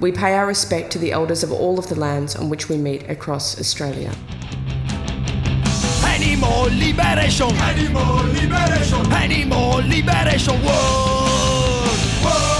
[0.00, 2.76] We pay our respect to the elders of all of the lands on which we
[2.76, 4.12] meet across Australia.
[6.04, 7.50] Animal liberation.
[7.52, 9.12] Animal liberation.
[9.12, 10.54] Animal liberation.
[10.62, 11.54] Whoa.
[12.22, 12.53] Fight,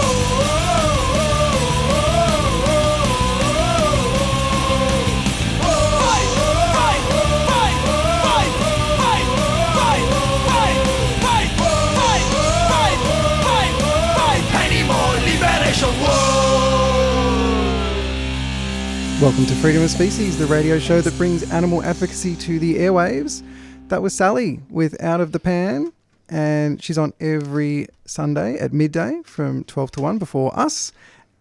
[19.24, 23.42] Welcome to Freedom of Species, the radio show that brings animal advocacy to the airwaves.
[23.88, 25.94] That was Sally with Out of the Pan,
[26.28, 30.92] and she's on every Sunday at midday from 12 to 1 before us.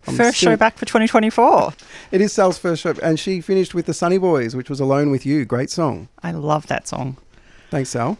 [0.07, 1.73] I'm First still- show back for 2024.
[2.13, 5.11] It is Sal's first show, and she finished with the Sunny Boys, which was Alone
[5.11, 5.43] with You.
[5.43, 6.07] Great song.
[6.23, 7.17] I love that song.
[7.69, 8.17] Thanks, Sal.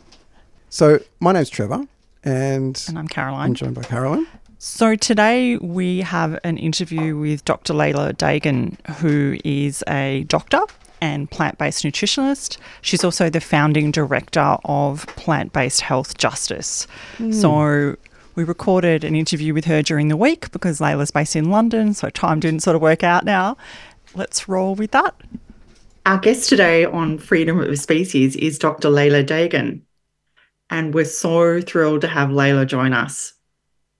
[0.70, 1.88] So, my name's Trevor,
[2.26, 3.46] and And I'm Caroline.
[3.46, 4.28] I'm joined by Carolyn.
[4.66, 7.74] So today we have an interview with Dr.
[7.74, 10.62] Leila Dehghan, who is a doctor
[11.02, 12.56] and plant based nutritionist.
[12.82, 16.88] She's also the founding director of Plant Based Health Justice.
[17.18, 17.34] Hmm.
[17.34, 17.98] So
[18.36, 22.10] we recorded an interview with her during the week because Leila's based in London, so
[22.10, 23.58] time didn't sort of work out now.
[24.16, 25.14] Let's roll with that.
[26.06, 28.90] Our guest today on Freedom of Species is Dr.
[28.90, 29.82] Leila Dehghan,
[30.70, 33.33] and we're so thrilled to have Leila join us.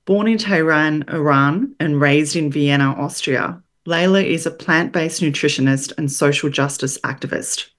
[0.06, 5.94] Born in Tehran, Iran, and raised in Vienna, Austria, Leila is a plant based nutritionist
[5.98, 7.70] and social justice activist.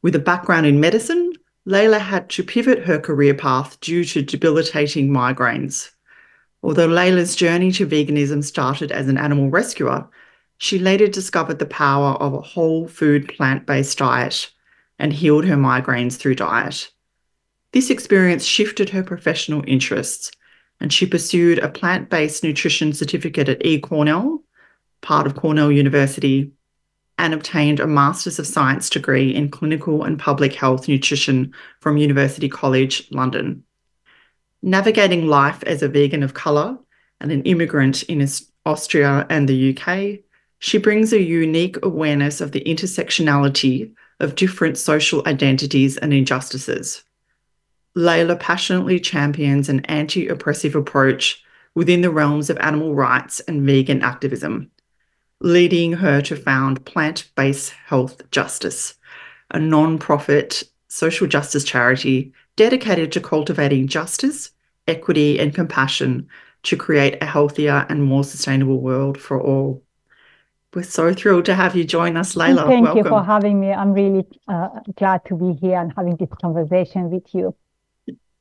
[0.00, 1.32] With a background in medicine,
[1.64, 5.90] Leila had to pivot her career path due to debilitating migraines.
[6.62, 10.06] Although Leila's journey to veganism started as an animal rescuer,
[10.58, 14.48] she later discovered the power of a whole food plant based diet
[15.00, 16.92] and healed her migraines through diet.
[17.72, 20.30] This experience shifted her professional interests,
[20.80, 24.42] and she pursued a plant based nutrition certificate at eCornell,
[25.00, 26.52] part of Cornell University,
[27.18, 32.48] and obtained a Masters of Science degree in Clinical and Public Health Nutrition from University
[32.48, 33.62] College, London.
[34.62, 36.76] Navigating life as a vegan of colour
[37.20, 38.26] and an immigrant in
[38.66, 40.20] Austria and the UK,
[40.58, 47.04] she brings a unique awareness of the intersectionality of different social identities and injustices.
[47.94, 51.42] Leila passionately champions an anti oppressive approach
[51.74, 54.70] within the realms of animal rights and vegan activism,
[55.40, 58.94] leading her to found Plant Based Health Justice,
[59.50, 64.50] a non profit social justice charity dedicated to cultivating justice,
[64.86, 66.28] equity, and compassion
[66.62, 69.82] to create a healthier and more sustainable world for all.
[70.72, 72.66] We're so thrilled to have you join us, Leila.
[72.66, 73.04] Thank Welcome.
[73.04, 73.72] you for having me.
[73.72, 77.54] I'm really uh, glad to be here and having this conversation with you.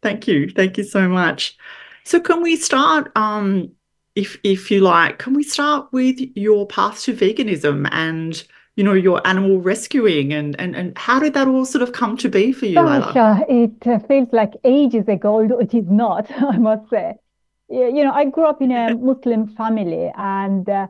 [0.04, 0.50] Thank you.
[0.50, 1.58] Thank you so much.
[2.04, 3.72] So can we start um
[4.16, 8.44] if if you like, can we start with your path to veganism and
[8.76, 12.18] you know your animal rescuing and and and how did that all sort of come
[12.18, 15.86] to be for you, Gosh, uh, it uh, feels like ages ago, although it is
[15.88, 17.16] not, I must say.
[17.70, 20.88] You know, I grew up in a Muslim family, and uh,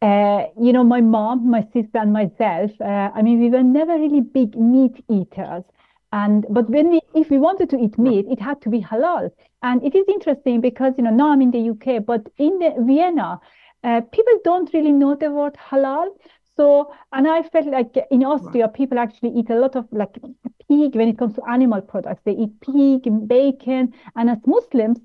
[0.00, 2.70] uh, you know, my mom, my sister, and myself.
[2.80, 5.64] Uh, I mean, we were never really big meat eaters,
[6.12, 9.30] and but when we, if we wanted to eat meat, it had to be halal.
[9.62, 12.74] And it is interesting because you know now I'm in the UK, but in the
[12.78, 13.40] Vienna,
[13.84, 16.08] uh, people don't really know the word halal.
[16.56, 20.14] So, and I felt like in Austria, people actually eat a lot of like
[20.68, 22.22] pig when it comes to animal products.
[22.24, 23.92] They eat pig and bacon.
[24.16, 24.98] And as Muslims,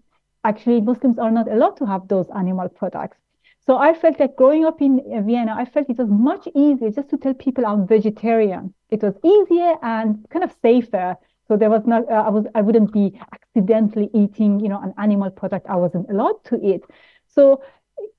[0.44, 3.18] actually, Muslims are not allowed to have those animal products.
[3.66, 7.10] So I felt like growing up in Vienna, I felt it was much easier just
[7.10, 8.74] to tell people I'm vegetarian.
[8.90, 11.16] It was easier and kind of safer.
[11.48, 14.94] So there was not, uh, I was, I wouldn't be accidentally eating, you know, an
[14.98, 16.84] animal product I wasn't allowed to eat.
[17.28, 17.62] So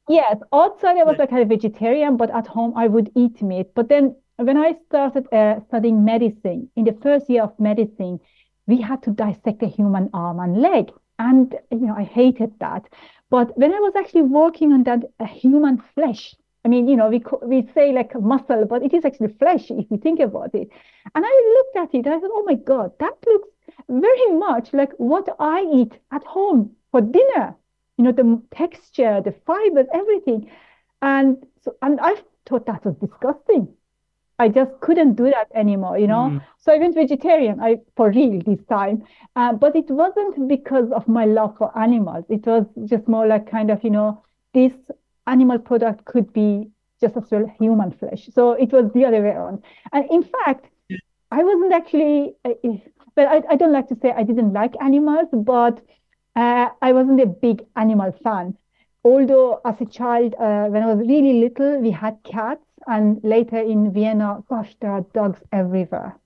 [0.09, 3.75] Yes, outside I was like a vegetarian, but at home I would eat meat.
[3.75, 8.21] But then when I started uh, studying medicine, in the first year of medicine,
[8.67, 10.91] we had to dissect a human arm and leg.
[11.19, 12.85] And, you know, I hated that.
[13.35, 17.09] But when I was actually working on that uh, human flesh, I mean, you know,
[17.09, 20.69] we we say like muscle, but it is actually flesh if you think about it.
[21.15, 23.49] And I looked at it, and I thought, oh my God, that looks
[23.89, 27.57] very much like what I eat at home for dinner.
[27.97, 30.49] You know, the texture, the fibers, everything.
[31.03, 32.15] And so, and I
[32.47, 33.67] thought that was disgusting.
[34.39, 36.31] I just couldn't do that anymore, you know.
[36.31, 36.43] Mm.
[36.59, 39.05] So I went vegetarian, I for real this time.
[39.37, 42.25] Uh, but it wasn't because of my love for animals.
[42.29, 44.23] It was just more like kind of, you know,
[44.53, 44.73] this
[45.27, 46.69] animal product could be
[47.01, 48.29] just as well human flesh.
[48.35, 49.63] So it was the other way around.
[49.93, 50.67] And in fact,
[51.31, 52.51] I wasn't actually, uh,
[53.15, 55.81] but I, I don't like to say I didn't like animals, but
[56.37, 58.57] uh, I wasn't a big animal fan.
[59.05, 63.59] Although as a child, uh, when I was really little, we had cats, and later
[63.59, 66.19] in Vienna, gosh, there are dogs everywhere.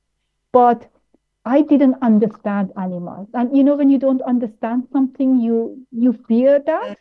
[0.53, 0.89] But
[1.45, 6.61] I didn't understand animals, and you know, when you don't understand something, you you fear
[6.67, 6.97] that.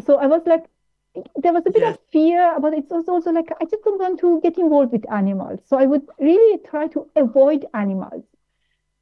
[0.00, 0.64] So I was like,
[1.36, 1.94] there was a bit Yes.
[1.94, 5.10] of fear, but it's was also like I just don't want to get involved with
[5.12, 5.60] animals.
[5.66, 8.24] So I would really try to avoid animals.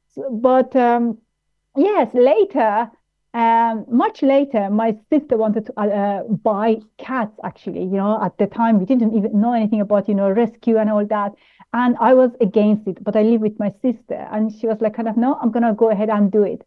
[0.09, 1.17] So- but um,
[1.75, 2.91] yes, later,
[3.33, 7.33] um, much later, my sister wanted to uh, uh, buy cats.
[7.43, 10.77] Actually, you know, at the time we didn't even know anything about you know rescue
[10.77, 11.31] and all that,
[11.73, 13.03] and I was against it.
[13.03, 15.73] But I live with my sister, and she was like, kind of, no, I'm gonna
[15.73, 16.63] go ahead and do it.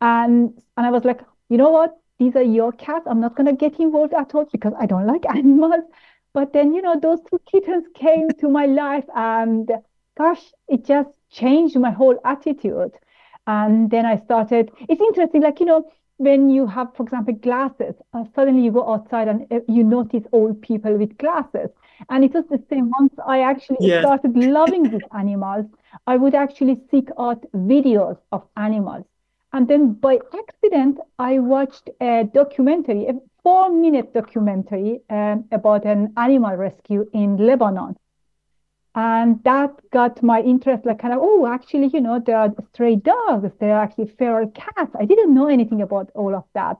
[0.00, 1.96] And and I was like, you know what?
[2.18, 3.06] These are your cats.
[3.08, 5.84] I'm not gonna get involved at all because I don't like animals.
[6.32, 9.70] But then, you know, those two kittens came to my life, and
[10.16, 12.92] gosh, it just changed my whole attitude.
[13.46, 17.94] And then I started, it's interesting, like, you know, when you have, for example, glasses,
[18.12, 21.70] uh, suddenly you go outside and uh, you notice old people with glasses.
[22.08, 23.98] And it was the same once I actually Yes.
[23.98, 25.66] started loving these animals,
[26.06, 29.04] I would actually seek out videos of animals.
[29.52, 36.12] And then by accident, I watched a documentary, a four minute documentary um, about an
[36.16, 37.96] animal rescue in Lebanon.
[38.96, 42.96] And that got my interest, like kind of, oh, actually, you know, there are stray
[42.96, 44.92] dogs, there are actually feral cats.
[44.98, 46.76] I didn't know anything about all of that.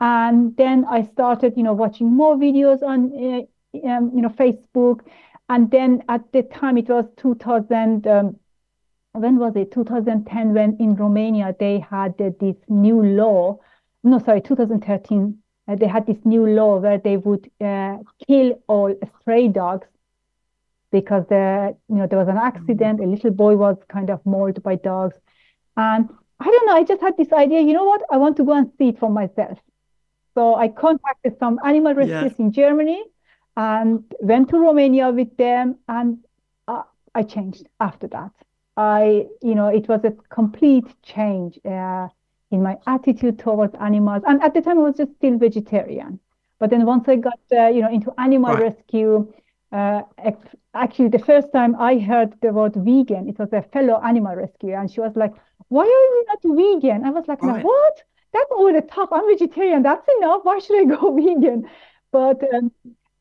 [0.00, 5.00] And then I started, you know, watching more videos on, uh, um, you know, Facebook.
[5.48, 8.36] And then at the time, it was 2000, um,
[9.12, 9.72] when was it?
[9.72, 13.58] 2010, when in Romania they had uh, this new law.
[14.04, 15.38] No, sorry, 2013.
[15.68, 19.86] uh, they had this new law where they would uh, kill all stray dogs
[20.92, 23.00] because there, you know, there was an accident.
[23.00, 25.16] A little boy was kind of mauled by dogs,
[25.76, 26.08] and
[26.40, 26.74] I don't know.
[26.74, 27.60] I just had this idea.
[27.60, 28.02] You know what?
[28.10, 29.58] I want to go and see it for myself.
[30.34, 32.38] So I contacted some animal rescues Yes.
[32.38, 33.04] in Germany
[33.56, 36.18] and went to Romania with them, and
[36.68, 36.82] uh,
[37.14, 38.30] I changed after that.
[38.76, 42.08] I, you know, it was a complete change uh,
[42.50, 44.22] in my attitude towards animals.
[44.26, 46.20] And at the time, I was just still vegetarian.
[46.60, 48.56] But then once I got, uh, you know, into animal Right.
[48.56, 49.32] rescue,
[49.72, 50.02] uh,
[50.74, 54.76] actually, the first time I heard the word vegan, it was a fellow animal rescuer,
[54.76, 55.34] and she was like,
[55.68, 56.40] "Why are you not
[56.82, 57.64] vegan?" I was like, "No, Right.
[57.64, 58.02] what?
[58.32, 59.10] That's over the top.
[59.12, 59.82] I'm vegetarian.
[59.82, 60.40] That's enough.
[60.44, 61.68] Why should I go vegan?"
[62.12, 62.72] But um,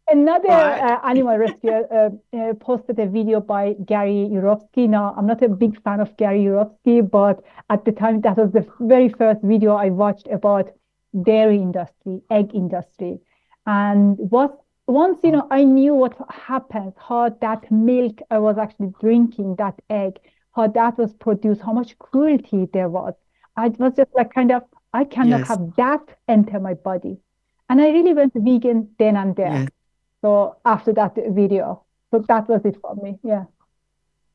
[0.10, 4.88] Another uh, animal rescuer uh, uh, posted a video by Gary Yourofsky.
[4.88, 8.52] Now, I'm not a big fan of Gary Yourofsky, but at the time, that was
[8.54, 10.70] the very first video I watched about
[11.24, 13.20] dairy industry, egg industry.
[13.66, 15.34] And what once, you mm.
[15.34, 20.20] know, I knew what happens, how that milk I was actually drinking, that egg,
[20.56, 23.14] how that was produced, how much cruelty there was.
[23.56, 24.64] I was just like kind of,
[24.94, 25.48] I cannot Yes.
[25.50, 27.18] have that enter my body.
[27.70, 29.52] And I really went vegan then and there.
[29.52, 29.70] Yes.
[30.22, 33.20] So after that video, so that was it for me.
[33.24, 33.46] Yeah.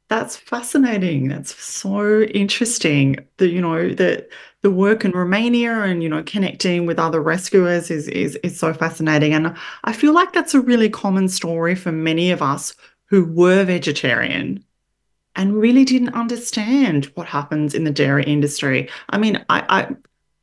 [0.08, 1.28] That's fascinating.
[1.28, 3.16] That's so interesting.
[3.38, 4.28] that you know, the
[4.62, 8.72] the work in Romania and, you know, connecting with other rescuers is is is so
[8.72, 9.34] fascinating.
[9.34, 9.54] And
[9.84, 12.74] I feel like that's a really common story for many of us
[13.06, 14.64] who were vegetarian
[15.34, 18.88] and really didn't understand what happens in the dairy industry.
[19.10, 19.64] I mean, I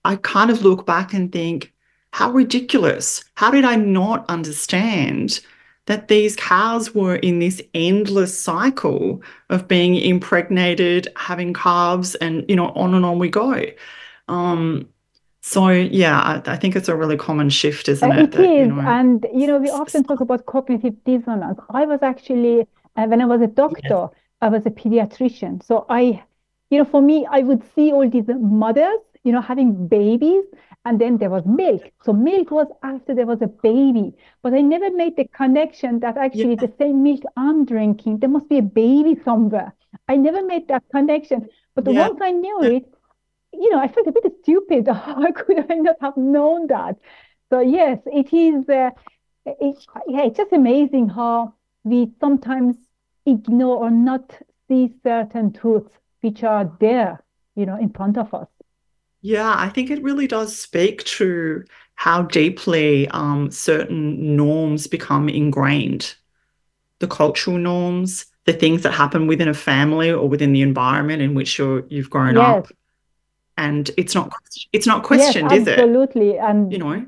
[0.06, 1.74] I I kind of look back and think,
[2.12, 3.24] how ridiculous.
[3.36, 5.40] How did I not understand
[5.86, 12.56] that these cows were in this endless cycle of being impregnated, having calves, and you
[12.56, 13.66] know, on and on we go.
[14.30, 14.90] Um,
[15.42, 18.20] so yeah, I, I think it's a really common shift, isn't it?
[18.20, 21.60] It That, you know, and you know, we often talk about cognitive dissonance.
[21.70, 24.10] I was actually, uh, when I was a doctor,
[24.42, 25.64] I was a pediatrician.
[25.64, 26.24] So I,
[26.70, 30.46] you know, for me, I would see all these mothers, you know, having babies,
[30.86, 31.92] and then there was milk.
[32.04, 36.18] So milk was after there was a baby, but I never made the connection that
[36.18, 39.74] actually the same milk I'm drinking, there must be a baby somewhere.
[40.08, 41.50] I never made that connection.
[41.76, 42.00] But Yeah.
[42.08, 42.94] once I knew it,
[43.60, 44.88] you know, I felt a bit stupid.
[44.94, 46.98] How could I not have known that?
[47.52, 48.68] So yes, it is.
[48.70, 48.92] Uh,
[49.46, 52.76] it, yeah, it's just amazing how we sometimes
[53.26, 57.24] ignore or not see certain truths which are there,
[57.56, 58.48] you know, in front of us.
[59.22, 61.64] Yeah, I think it really does speak to
[61.96, 66.16] how deeply um, certain norms become ingrained.
[67.00, 71.36] The cultural norms, the things that happen within a family or within the environment in
[71.36, 72.38] which you're you've grown Yes.
[72.38, 72.70] up.
[73.60, 74.32] And it's not
[74.74, 75.80] it's not questioned, yes, is it?
[75.80, 76.38] absolutely.
[76.38, 77.06] And You know,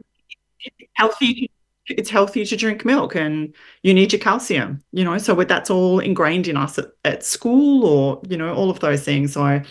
[0.60, 1.52] it's healthy
[1.88, 3.54] it's healthy to drink milk and
[3.84, 7.86] you need your calcium, you know, so that's all ingrained in us at, at school
[7.86, 9.34] or, you know, all of those things.
[9.34, 9.62] So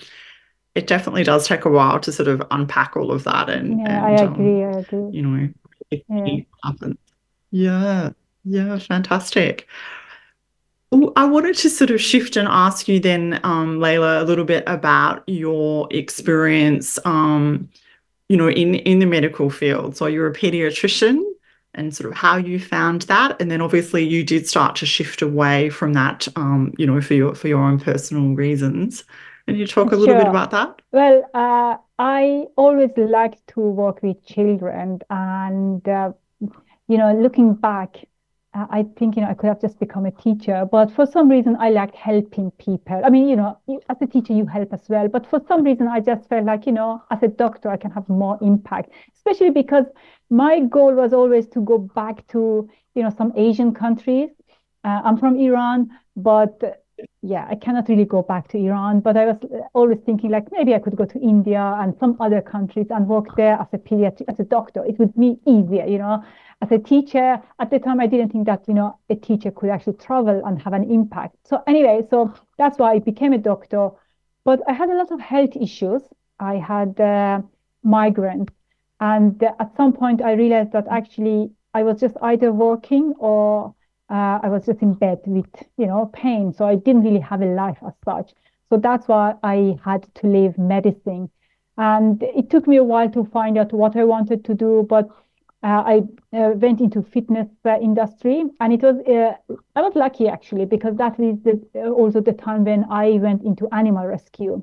[0.74, 4.04] it definitely does take a while to sort of unpack all of that and, yeah,
[4.04, 4.64] I and um, agree.
[4.64, 5.10] I agree.
[5.10, 5.48] you know,
[5.90, 5.98] Yeah.
[6.26, 6.98] it happens.
[7.50, 8.10] Yeah,
[8.44, 9.66] yeah, fantastic.
[10.92, 14.64] I wanted to sort of shift and ask you then, um, Leila, a little bit
[14.66, 17.68] about your experience, um,
[18.28, 19.96] you know, in in the medical field.
[19.96, 21.22] So you're a pediatrician
[21.74, 25.22] and sort of how you found that, and then obviously you did start to shift
[25.22, 29.04] away from that, um, you know, for your for your own personal reasons.
[29.46, 30.82] Can you talk a little bit about that?
[30.92, 36.12] Well, uh, I always liked to work with children, and uh,
[36.88, 37.96] you know, looking back,
[38.52, 41.56] I think you know I could have just become a teacher, but for some reason
[41.60, 43.00] I liked helping people.
[43.04, 43.56] I mean, you know,
[43.88, 46.66] as a teacher you help as well, but for some reason I just felt like
[46.66, 49.84] you know, as a doctor I can have more impact, especially because
[50.30, 54.30] my goal was always to go back to you know some Asian countries.
[54.82, 56.82] Uh, I'm from Iran, but
[57.22, 60.48] yeah, I cannot really go back to Iran, but I was uh, always thinking like
[60.50, 63.78] maybe I could go to India and some other countries and work there as a
[63.78, 64.84] pediatric, as a doctor.
[64.84, 66.24] It would be easier, you know.
[66.62, 69.70] As a teacher, at the time I didn't think that, you know, a teacher could
[69.70, 71.36] actually travel and have an impact.
[71.44, 73.90] So anyway, so that's why I became a doctor.
[74.44, 76.02] But I had a lot of health issues.
[76.38, 77.40] I had uh,
[77.84, 78.50] migraines.
[79.00, 83.74] And at some point I realized that actually I was just either working or
[84.10, 85.46] uh, I was just in bed with,
[85.78, 86.52] you know, pain.
[86.52, 88.34] So I didn't really have a life as such.
[88.68, 91.30] So that's why I had to leave medicine.
[91.78, 95.08] And it took me a while to find out what I wanted to do, but
[95.62, 96.02] I
[96.32, 99.34] uh, went into fitness uh, industry, and it was uh,
[99.76, 103.68] I was lucky actually because that is the, also the time when I went into
[103.72, 104.62] animal rescue,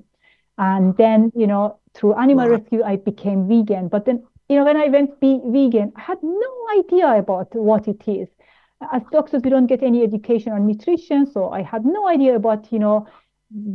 [0.58, 2.50] and then you know through animal Wow.
[2.50, 3.88] rescue I became vegan.
[3.90, 7.88] But then you know when I went be vegan, I had no idea about what
[7.88, 8.30] it is
[8.92, 12.72] as doctors, we don't get any education on nutrition, so I had no idea about,
[12.72, 13.08] you know,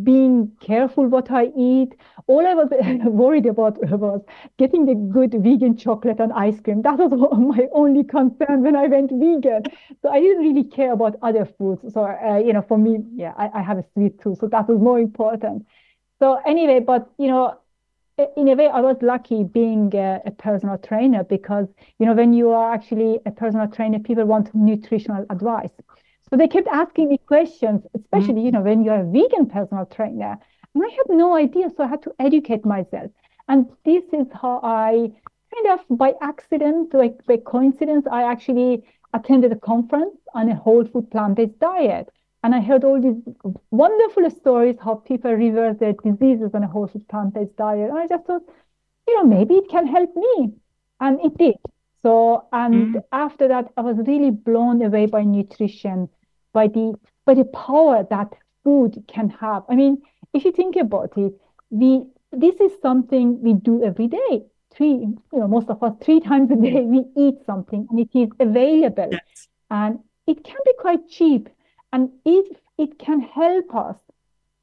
[0.02, 1.95] being careful what I eat.
[2.26, 2.69] All I was
[3.07, 4.23] worried about was
[4.59, 6.83] getting the good vegan chocolate and ice cream.
[6.83, 9.62] That was my only concern when I went vegan.
[10.02, 11.93] So I didn't really care about other foods.
[11.93, 14.69] So, uh, you know, for me, yeah, I, I have a sweet tooth, so that
[14.69, 15.67] was more important.
[16.19, 17.59] So anyway, but you know,
[18.37, 21.67] in a way, I was lucky being a, a personal trainer because,
[21.99, 25.73] you know, when you are actually a personal trainer, people want nutritional advice.
[26.33, 30.39] So they kept asking me questions, especially, you know, when you're a vegan personal trainer.
[30.75, 33.11] And I had no idea, so I had to educate myself.
[33.49, 35.12] And this is how I
[35.55, 40.87] kind of by accident, like by coincidence, I actually attended a conference on a whole
[40.87, 42.09] food plant-based diet.
[42.43, 43.21] And I heard all these
[43.71, 47.91] wonderful stories how people reverse their diseases on a whole food plant-based diet.
[47.91, 48.43] And I just thought,
[49.07, 50.55] you know, maybe it can help me.
[50.99, 51.57] And it did.
[52.03, 53.03] So, and Mm.
[53.12, 56.09] after that, I was really blown away by nutrition,
[56.52, 56.94] by the
[57.25, 58.32] by the power that
[58.64, 59.64] food can have.
[59.68, 61.32] I mean, if you think about it,
[61.71, 64.44] we this is something we do every day.
[64.75, 64.94] Three,
[65.32, 68.30] you know, most of us three times a day we eat something and it is
[68.40, 69.49] available Yes.
[69.71, 71.49] and it can be quite cheap.
[71.92, 72.47] And if
[72.78, 73.97] it can help us,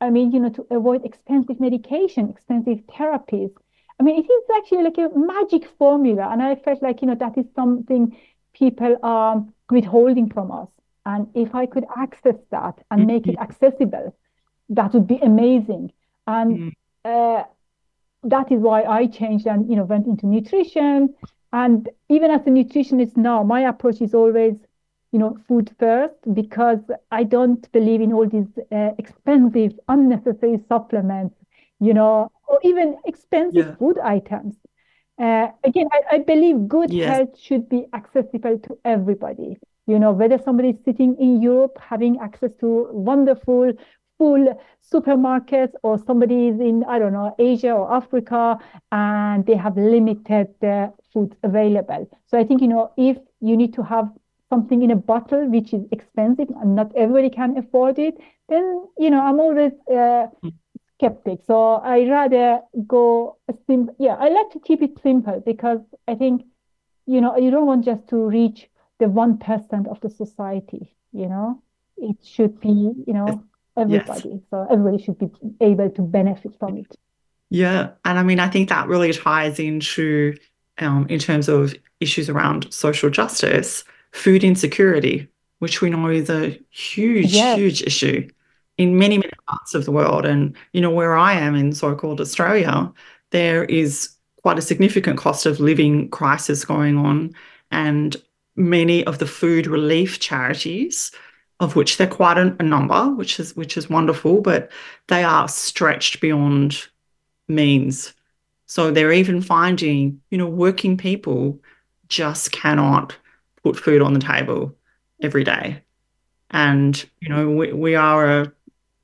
[0.01, 3.51] I mean, you know, to avoid expensive medication, expensive therapies.
[3.99, 6.29] I mean, it is actually like a magic formula.
[6.31, 8.17] And I felt like, you know, that is something
[8.53, 10.69] people are withholding from us.
[11.09, 14.15] And if I could access that and make it accessible,
[14.69, 15.93] that would be amazing.
[16.27, 16.61] And
[17.05, 17.43] uh,
[18.23, 21.15] that is why I changed and, you know, went into nutrition.
[21.53, 24.55] And even as a nutritionist now, my approach is always,
[25.11, 26.79] you know, food first because
[27.11, 31.35] I don't believe in all these uh, expensive, unnecessary supplements,
[31.79, 33.77] you know, or even expensive Yeah.
[33.77, 34.57] food items.
[35.19, 37.03] Uh, again, I, I believe good Yes.
[37.03, 39.57] health should be accessible to everybody.
[39.89, 43.73] You know, whether somebody is sitting in Europe having access to wonderful,
[44.19, 44.45] full
[44.93, 48.59] supermarkets, or somebody is in, I don't know, Asia or Africa,
[48.91, 52.07] and they have limited uh, food available.
[52.27, 54.07] So I think, you know, if you need to have
[54.49, 58.15] something in a bottle which is expensive and not everybody can afford it,
[58.47, 58.65] then,
[58.97, 60.27] you know, I'm always uh,
[60.95, 61.39] skeptic.
[61.47, 66.13] So I rather go a sim yeah, I like to keep it simple because I
[66.15, 66.43] think,
[67.07, 68.69] you know, you don't want just to reach
[68.99, 71.61] the one percent of the society, you know.
[71.97, 73.43] It should be, you know,
[73.75, 74.41] everybody.
[74.49, 75.29] So everybody should be
[75.59, 76.95] able to benefit from it.
[77.49, 80.37] Yeah, and I mean, I think that really ties into,
[80.77, 85.27] um, in terms of issues around social justice, food insecurity,
[85.59, 87.57] which we know is a huge, Yes.
[87.57, 88.29] huge issue
[88.77, 90.25] in many, many parts of the world.
[90.25, 92.91] And, you know, where I am in so called Australia,
[93.31, 94.09] there is
[94.41, 97.33] quite a significant cost of living crisis going on.
[97.71, 98.15] And
[98.59, 101.11] many of the food relief charities,
[101.59, 104.69] of which there are quite a, a number, which is which is wonderful, but
[105.07, 106.87] they are stretched beyond
[107.47, 108.13] means.
[108.67, 111.59] So they're even finding, you know, working people
[112.07, 113.17] just cannot
[113.63, 114.75] put food on the table
[115.21, 115.81] every day.
[116.51, 118.51] And, you know, we, we are a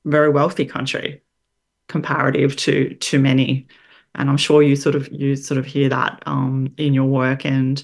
[0.04, 1.22] very wealthy country
[1.88, 3.66] comparative to to many.
[4.14, 7.44] And I'm sure you sort of you sort of hear that um, in your work.
[7.44, 7.82] And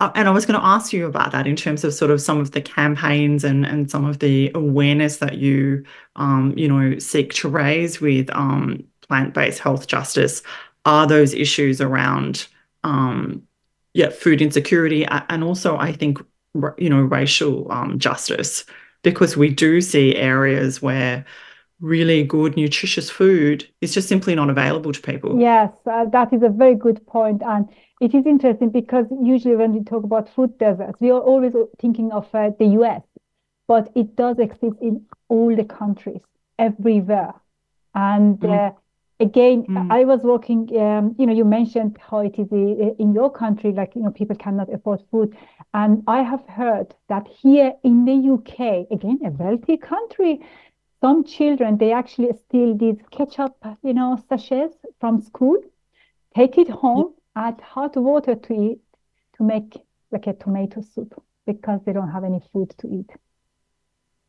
[0.00, 2.20] uh, and I was going to ask you about that in terms of sort of
[2.20, 5.84] some of the campaigns and and some of the awareness that you
[6.16, 10.42] um, you know seek to raise with um, plant-based health justice.
[10.84, 12.46] Are those issues around
[12.84, 13.42] um,
[13.94, 16.18] yeah food insecurity and also I think
[16.78, 18.64] you know racial um, justice
[19.02, 21.24] because we do see areas where
[21.80, 25.38] really good nutritious food is just simply not available to people.
[25.38, 27.68] Yes, uh, that is a very good point and
[28.00, 32.12] it is interesting because usually when we talk about food deserts, we are always thinking
[32.12, 33.02] of uh, the US,
[33.66, 36.20] but it does exist in all the countries,
[36.58, 37.32] everywhere.
[37.94, 38.68] And mm.
[38.68, 38.72] uh,
[39.18, 39.90] again, mm.
[39.90, 43.72] I was working, um, you know, you mentioned how it is uh, in your country,
[43.72, 45.34] like, you know, people cannot afford food.
[45.72, 50.40] And I have heard that here in the UK, again, a wealthy country,
[51.06, 55.56] some children, they actually steal these ketchup, you know, sachets from school,
[56.34, 58.78] take it home, add hot water to it
[59.36, 59.76] to make
[60.10, 63.10] like a tomato soup because they don't have any food to eat.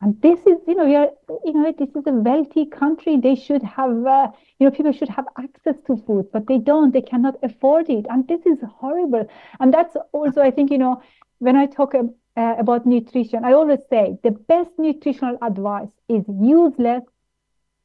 [0.01, 1.09] And this is, you know, we are,
[1.45, 3.17] you know, this is a wealthy country.
[3.17, 4.27] They should have, uh,
[4.59, 6.93] you know, people should have access to food, but they don't.
[6.93, 9.27] They cannot afford it, and this is horrible.
[9.59, 11.01] And that's also, I think, you know,
[11.39, 11.95] when I talk
[12.37, 17.03] uh, about nutrition, I always say the best nutritional advice is useless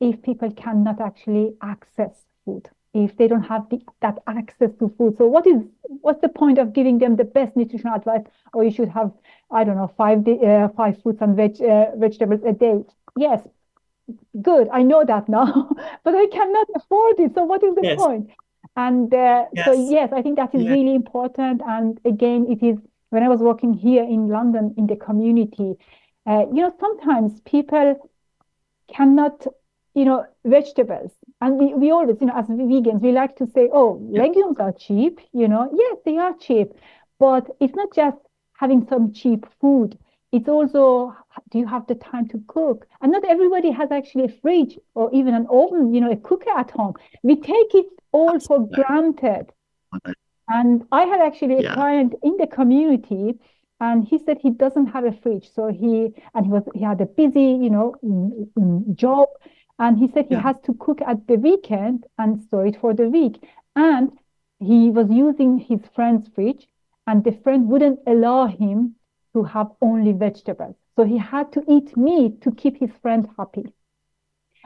[0.00, 5.16] if people cannot actually access food if they don't have the, that access to food.
[5.16, 5.62] So what is
[6.02, 8.22] what's the point of giving them the best nutritional advice?
[8.52, 9.12] Or oh, you should have
[9.50, 12.84] I don't know five uh, five fruits and veg uh, vegetables a day.
[13.16, 13.40] Yes,
[14.40, 14.68] good.
[14.72, 15.70] I know that now,
[16.04, 17.34] but I cannot afford it.
[17.34, 17.98] So what is the yes.
[17.98, 18.30] point?
[18.76, 19.64] And uh, yes.
[19.64, 20.72] so yes, I think that is yeah.
[20.72, 21.62] really important.
[21.66, 22.78] And again, it is
[23.12, 25.74] when I was working here in London in the community.
[26.26, 28.10] Uh, you know, sometimes people
[28.88, 29.46] cannot,
[29.94, 31.10] you know, vegetables
[31.42, 34.72] and we, we always, you know, as vegans, we like to say, oh, legumes are
[34.72, 35.68] cheap, you know.
[35.74, 36.72] Yes, they are cheap.
[37.18, 38.16] But it's not just
[38.54, 39.98] having some cheap food.
[40.30, 41.14] It's also,
[41.50, 42.86] do you have the time to cook?
[43.02, 46.50] And not everybody has actually a fridge or even an oven, you know, a cooker
[46.56, 46.94] at home.
[47.22, 49.52] We take it all for granted.
[50.56, 51.74] And I had actually a yeah.
[51.74, 53.38] client in the community
[53.80, 55.92] and he said he doesn't have a fridge so he
[56.34, 59.28] and he was he had a busy you know mm, mm, job
[59.82, 60.42] and he said he yeah.
[60.42, 63.42] has to cook at the weekend and store it for the week.
[63.74, 64.12] And
[64.60, 66.68] he was using his friend's fridge,
[67.06, 68.94] and the friend wouldn't allow him
[69.34, 70.76] to have only vegetables.
[70.94, 73.64] So he had to eat meat to keep his friend happy.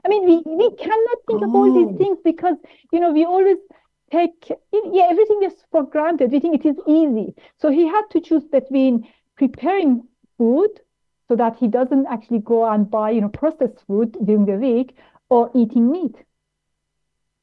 [0.04, 1.46] I mean, we, we cannot think oh.
[1.46, 1.98] of all these oh.
[1.98, 2.56] things because,
[2.92, 3.56] you know, we always
[4.10, 6.32] take, yeah, everything is for granted.
[6.32, 7.34] We think it is easy.
[7.58, 10.04] So he had to choose between preparing
[10.38, 10.80] food
[11.28, 14.96] so that he doesn't actually go and buy, you know, processed food during the week
[15.28, 16.14] or eating meat.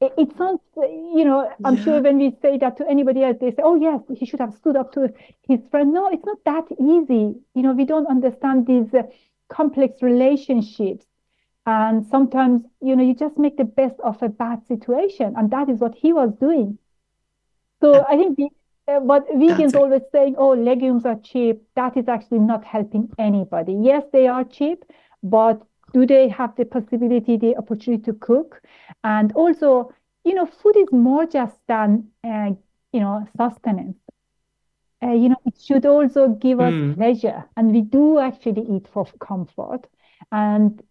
[0.00, 1.84] It, it sounds, you know, I'm yeah.
[1.84, 4.54] sure when we say that to anybody else, they say, oh, yes, he should have
[4.54, 5.92] stood up to his friend.
[5.92, 7.36] No, it's not that easy.
[7.54, 9.02] You know, we don't understand these uh,
[9.48, 11.06] complex relationships.
[11.66, 15.34] And sometimes, you know, you just make the best of a bad situation.
[15.36, 16.78] And that is what he was doing.
[17.80, 18.48] So I think the,
[18.86, 21.62] uh, but vegans always saying, oh, legumes are cheap.
[21.74, 23.74] That is actually not helping anybody.
[23.80, 24.84] Yes, they are cheap,
[25.22, 25.62] but
[25.94, 28.60] do they have the possibility, the opportunity to cook?
[29.02, 29.92] And also,
[30.24, 32.50] you know, food is more just than, uh,
[32.92, 33.96] you know, sustenance.
[35.02, 36.94] Uh, you know, it should also give us mm.
[36.96, 37.44] pleasure.
[37.56, 39.86] And we do actually eat for comfort.
[40.32, 40.82] And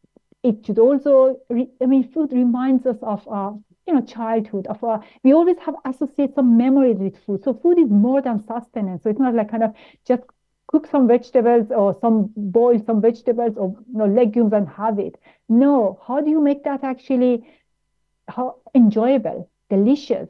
[0.43, 4.83] it should also, re- I mean, food reminds us of our you know, childhood of
[4.83, 7.43] our, we always have associate some memories with food.
[7.43, 9.03] So food is more than sustenance.
[9.03, 9.73] So it's not like kind of
[10.07, 10.23] just
[10.67, 15.15] cook some vegetables or some boil some vegetables or you know, legumes and have it.
[15.49, 17.45] No, how do you make that actually
[18.29, 20.29] how enjoyable, delicious?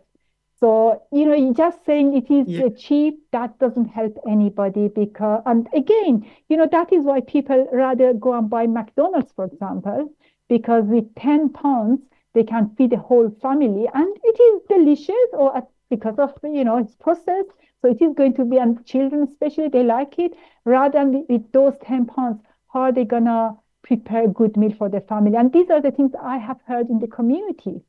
[0.64, 2.70] So, you know, just saying it is yeah.
[2.78, 8.14] cheap, that doesn't help anybody because, and again, you know, that is why people rather
[8.14, 10.10] go and buy McDonald's, for example,
[10.48, 12.00] because with 10 pounds,
[12.34, 16.78] they can feed a whole family and it is delicious or because of you know
[16.78, 20.34] it's processed so it is going to be and children especially they like it
[20.66, 22.42] rather than with those 10 pounds
[22.74, 25.36] how are they gonna prepare a good meal for their family.
[25.38, 27.82] And these are the things I have heard in the community.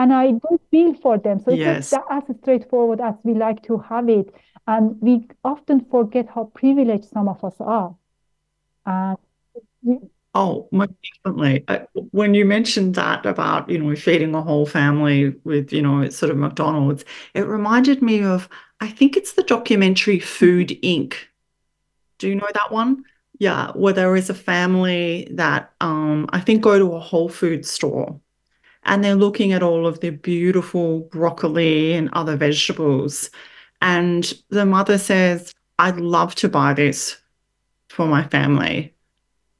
[0.00, 1.40] And I do feel for them.
[1.40, 1.92] So Yes.
[1.92, 4.34] it's not as straightforward as we like to have it.
[4.66, 7.94] And we often forget how privileged some of us are.
[8.86, 9.18] And
[10.34, 10.92] Oh, most
[11.24, 11.64] definitely.
[11.68, 11.80] Uh,
[12.12, 16.30] when you mentioned that about, you know, feeding a whole family with, you know, sort
[16.30, 18.48] of McDonald's, it reminded me of,
[18.80, 21.14] I think it's the documentary Food Inc.
[22.18, 23.04] Do you know that one?
[23.38, 27.66] Yeah, where there is a family that um, I think go to a Whole Food
[27.66, 28.20] store
[28.84, 33.30] and they're looking at all of the beautiful broccoli and other vegetables.
[33.82, 37.16] And the mother says, I'd love to buy this
[37.88, 38.94] for my family.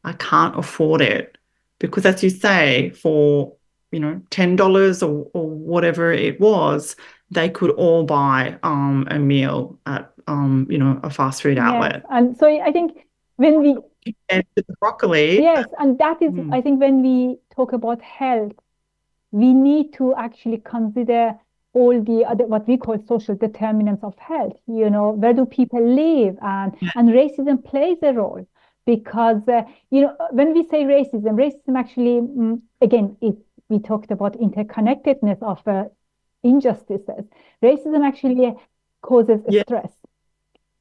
[0.05, 1.37] I can't afford it
[1.79, 3.55] because, as you say, for
[3.93, 6.97] you know ten dollars or or whatever it was,
[7.31, 11.67] they could all buy um a meal at um you know a fast food yes.
[11.67, 12.03] outlet.
[12.11, 13.07] And so I think
[13.37, 13.77] when we
[14.29, 16.55] And the broccoli, Yes, and that is, Mm.
[16.55, 18.53] I think, when we talk about health,
[19.33, 21.35] we need to actually consider
[21.73, 24.57] all the other what we call social determinants of health.
[24.67, 28.47] You know, where do people live, and and racism plays a role
[28.87, 33.37] because uh, you know when we say racism, racism actually mm, again it
[33.69, 35.85] we talked about interconnectedness of uh,
[36.43, 37.25] injustices.
[37.63, 38.55] Racism actually
[39.03, 39.63] causes Yeah.
[39.63, 39.93] stress.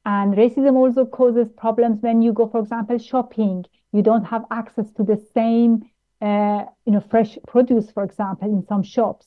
[0.04, 3.64] And racism also causes problems when you go, for example, shopping.
[3.92, 5.89] You don't have access to the same,
[6.20, 9.26] uh, you know, fresh produce, for example, in some shops.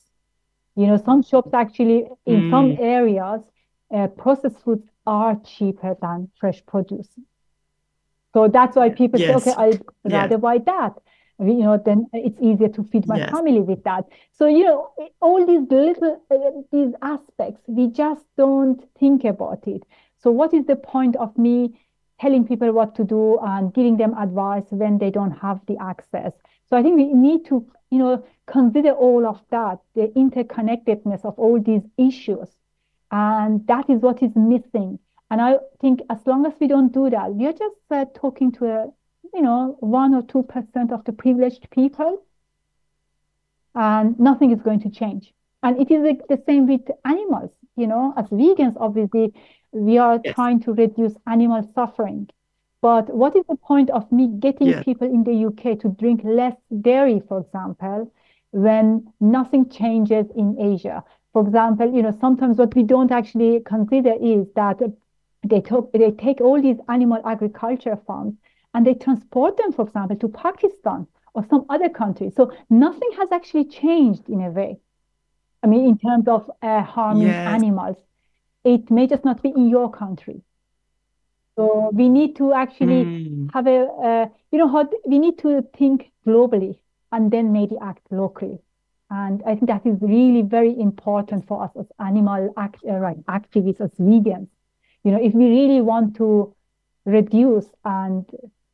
[0.76, 2.78] You know, some shops actually, in some Mm.
[2.78, 3.42] areas,
[3.94, 7.08] uh, processed foods are cheaper than fresh produce.
[8.32, 10.12] So that's why people say, okay, I'd Yeah.
[10.12, 10.94] rather buy that.
[11.38, 13.30] You know, then it's easier to feed my Yes.
[13.30, 14.04] family with that.
[14.32, 19.84] So, you know, all these little, uh, these aspects, we just don't think about it.
[20.18, 21.78] So what is the point of me
[22.20, 26.32] telling people what to do and giving them advice when they don't have the access?
[26.68, 31.38] So I think we need to, you know, consider all of that, the interconnectedness of
[31.38, 32.48] all these issues.
[33.10, 34.98] And that is what is missing.
[35.30, 38.52] And I think as long as we don't do that, we are just uh, talking
[38.52, 38.86] to a,
[39.32, 42.22] you know, one or two percent of the privileged people,
[43.74, 45.32] and nothing is going to change.
[45.62, 49.32] And it is like the same with animals, you know, as vegans, obviously,
[49.72, 50.34] we are Yes.
[50.34, 52.28] trying to reduce animal suffering.
[52.84, 54.80] But what is the point of me getting Yeah.
[54.80, 58.12] people in the UK to drink less dairy, for example,
[58.52, 61.04] when nothing changes in Asia?
[61.32, 64.80] For example, you know, sometimes what we don't actually consider is that
[65.42, 68.34] they took they take all these animal agriculture farms
[68.74, 72.30] and they transport them, for example, to Pakistan or some other country.
[72.30, 74.78] So nothing has actually changed in a way.
[75.62, 77.46] I mean, in terms of uh, harming Yes.
[77.46, 77.96] animals,
[78.64, 80.42] it may just not be in your country.
[81.56, 83.48] So we need to actually Mm.
[83.54, 86.78] have a, uh, you know, how we need to think globally
[87.12, 88.58] and then maybe act locally.
[89.10, 93.18] And I think that is really very important for us as animal act, uh, right,
[93.26, 94.48] activists, as vegans.
[95.04, 96.54] You know, if we really want to
[97.04, 98.24] reduce and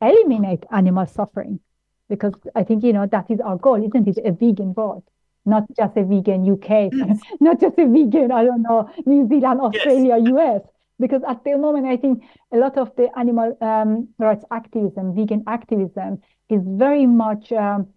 [0.01, 1.61] eliminate animal suffering,
[2.09, 4.19] because I think, you know, that is our goal, isn't it?
[4.25, 5.05] A vegan world,
[5.45, 6.91] not just a vegan UK,
[7.41, 10.63] not just a vegan, I don't know, New Zealand, Australia, US.
[11.01, 15.45] Because at the moment, I think a lot of the animal um, rights activism, vegan
[15.47, 17.89] activism, is very much, um,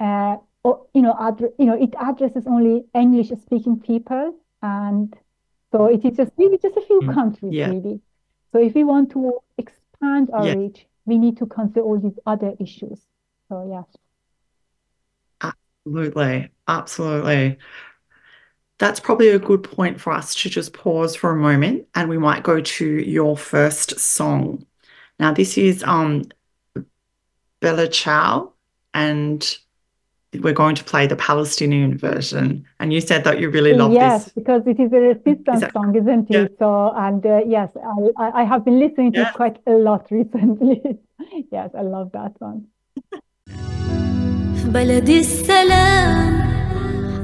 [0.00, 5.14] uh, o- you know, addre- you know, it addresses only English-speaking people, and
[5.72, 7.66] so it is just really just a few Mm, countries, yeah.
[7.66, 8.00] really.
[8.52, 10.54] So if we want to expand our Yeah.
[10.54, 13.06] reach, we need to consider all these other issues.
[13.48, 13.82] So yeah.
[15.86, 17.58] Absolutely, absolutely.
[18.80, 22.16] That's probably a good point for us to just pause for a moment and we
[22.18, 24.64] might go to your first song.
[25.20, 26.24] Now, this is um
[27.60, 28.54] Bella Ciao,
[28.94, 29.38] and
[30.40, 32.64] we're going to play the Palestinian version.
[32.78, 34.32] And you said that you really love Yes, this.
[34.32, 36.44] because it is a resistance that- song, isn't Yeah.
[36.44, 36.56] it?
[36.58, 39.28] So, and uh, yes, I, I I have been listening to Yes.
[39.34, 40.80] it quite a lot recently.
[41.52, 42.58] Yes, I love that one.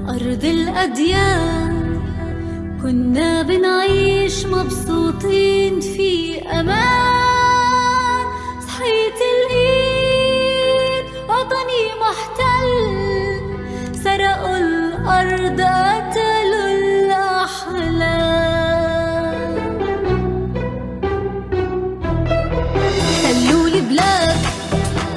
[0.08, 2.00] أرض الأديان.
[2.82, 8.26] كنا بنعيش مبسوطين في أمان.
[8.68, 12.68] صحيت الإيد وطني محتل.
[14.04, 17.76] سرقوا الأرض قتلوا الأحلام.
[23.22, 24.38] خلوا البلاد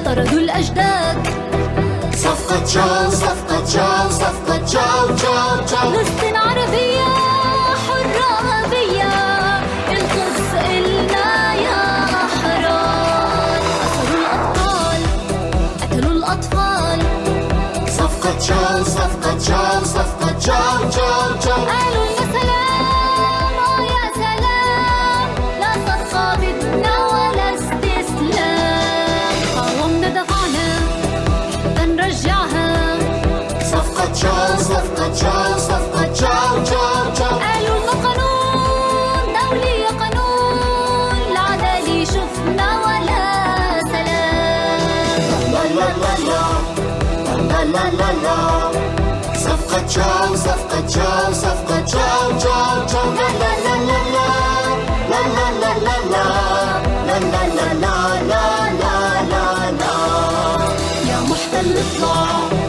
[0.04, 1.16] طردوا الأجداد.
[2.12, 4.49] صفقة جاو صفقة جاو صفقة
[5.82, 7.10] فلسطين عربية
[7.86, 9.12] حرة غبية
[9.92, 13.60] القدس إلنا يا أحرار
[17.86, 18.38] صفقة
[18.84, 19.38] صفقة
[19.84, 20.38] صفقة
[36.50, 43.24] قالوا لنا قانون دولي قانون العدالة شفنا ولا
[43.92, 46.44] سلام لا لا لا لا
[47.48, 48.38] لا لا لا لا
[49.34, 54.30] صفقة جاو صفقة جاو صفقة جاو جاو لا لا لا لا لا
[55.10, 56.04] لا لا لا لا لا
[57.06, 57.94] لا لا لا
[58.28, 58.44] لا
[58.80, 58.94] لا
[59.30, 59.44] لا
[59.80, 59.94] لا
[61.10, 62.59] يا محتل اطلع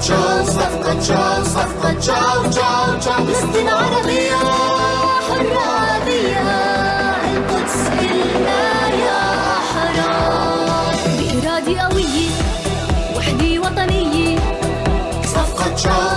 [0.00, 4.36] جو صفقة جو صفقة جو جو جو فلسطين عربية
[5.28, 9.22] حرة بيها القدس إلا يا
[9.58, 12.30] أحرار بإرادة قوية
[13.16, 14.38] وحدة وطنية
[15.24, 16.09] صفقة جو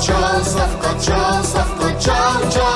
[0.00, 2.69] Joe, Slavko Joe, Slavko Joe, Joe.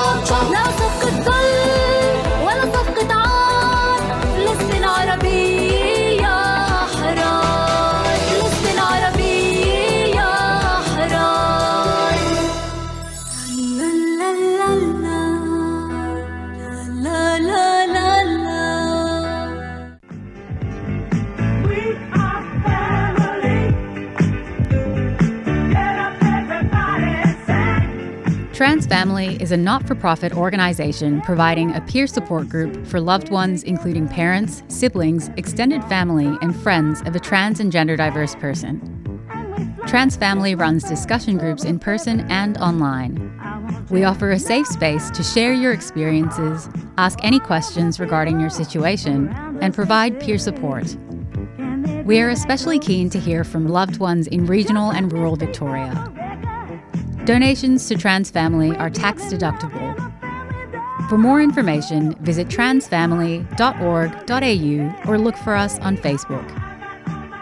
[28.65, 33.29] Trans Family is a not for profit organization providing a peer support group for loved
[33.29, 38.81] ones, including parents, siblings, extended family, and friends of a trans and gender diverse person.
[39.85, 43.39] Trans Family runs discussion groups in person and online.
[43.91, 49.27] We offer a safe space to share your experiences, ask any questions regarding your situation,
[49.61, 50.97] and provide peer support.
[52.03, 56.24] We are especially keen to hear from loved ones in regional and rural Victoria.
[57.25, 59.95] Donations to Trans Family are tax deductible.
[61.09, 66.47] For more information, visit transfamily.org.au or look for us on Facebook.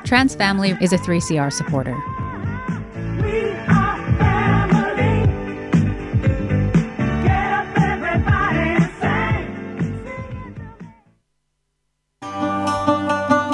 [0.05, 2.01] Trans Family is a 3CR supporter.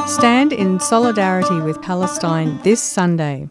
[0.08, 3.50] Stand in solidarity with Palestine this Sunday.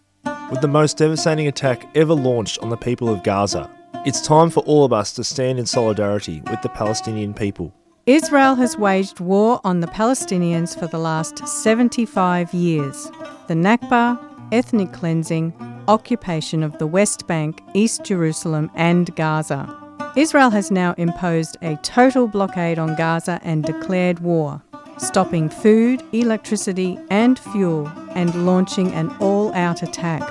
[0.51, 3.71] With the most devastating attack ever launched on the people of Gaza.
[4.07, 7.73] It's time for all of us to stand in solidarity with the Palestinian people.
[8.07, 13.11] Israel has waged war on the Palestinians for the last 75 years.
[13.49, 14.19] The Nakba,
[14.51, 15.53] ethnic cleansing,
[15.89, 19.75] occupation of the West Bank, East Jerusalem, and Gaza.
[20.17, 24.63] Israel has now imposed a total blockade on Gaza and declared war,
[24.99, 30.23] stopping food, electricity, and fuel, and launching an all out attack.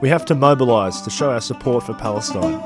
[0.00, 2.60] We have to mobilise to show our support for Palestine.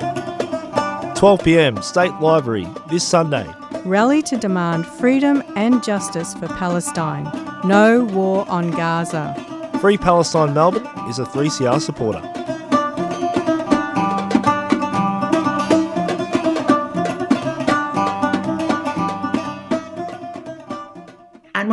[1.15, 3.47] 12 pm, State Library, this Sunday.
[3.85, 7.25] Rally to demand freedom and justice for Palestine.
[7.65, 9.35] No war on Gaza.
[9.81, 12.21] Free Palestine Melbourne is a 3CR supporter.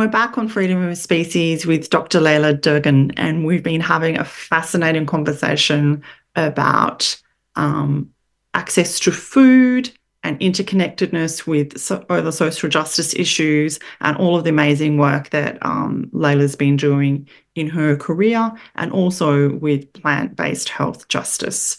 [0.04, 2.20] We're back on Freedom of Species with Dr.
[2.20, 6.02] Leila Dehghan, and we've been having a fascinating conversation
[6.36, 7.18] about
[7.56, 8.10] um,
[8.52, 9.90] access to food
[10.22, 15.56] and interconnectedness with so, other social justice issues and all of the amazing work that
[15.64, 21.78] um, Leila's been doing in her career and also with plant based health justice.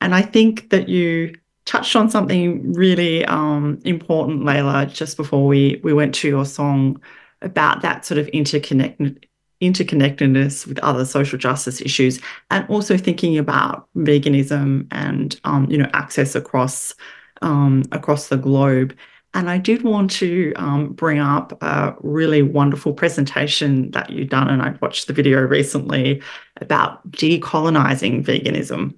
[0.00, 1.32] And I think that you
[1.64, 7.00] touched on something really um, important, Leila, just before we, we went to your song
[7.42, 9.26] about that sort of interconnected
[9.62, 15.88] interconnectedness with other social justice issues and also thinking about veganism and um, you know
[15.94, 16.94] access across
[17.40, 18.94] um, across the globe.
[19.34, 24.48] And I did want to um, bring up a really wonderful presentation that you've done,
[24.48, 26.20] and I watched the video recently
[26.60, 28.94] about decolonizing veganism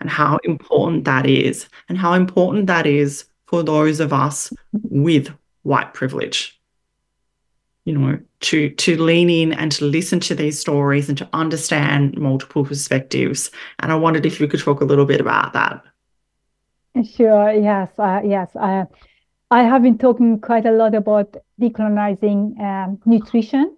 [0.00, 5.32] and how important that is, and how important that is for those of us with
[5.62, 6.60] white privilege
[7.84, 12.16] you know to to lean in and to listen to these stories and to understand
[12.16, 15.82] multiple perspectives and i wondered if you could talk a little bit about that
[17.16, 17.50] Sure.
[17.52, 17.90] Yes.
[17.98, 18.54] Uh, yes.
[18.54, 18.84] Uh,
[19.50, 23.76] I have been talking quite a lot about decolonizing um, nutrition,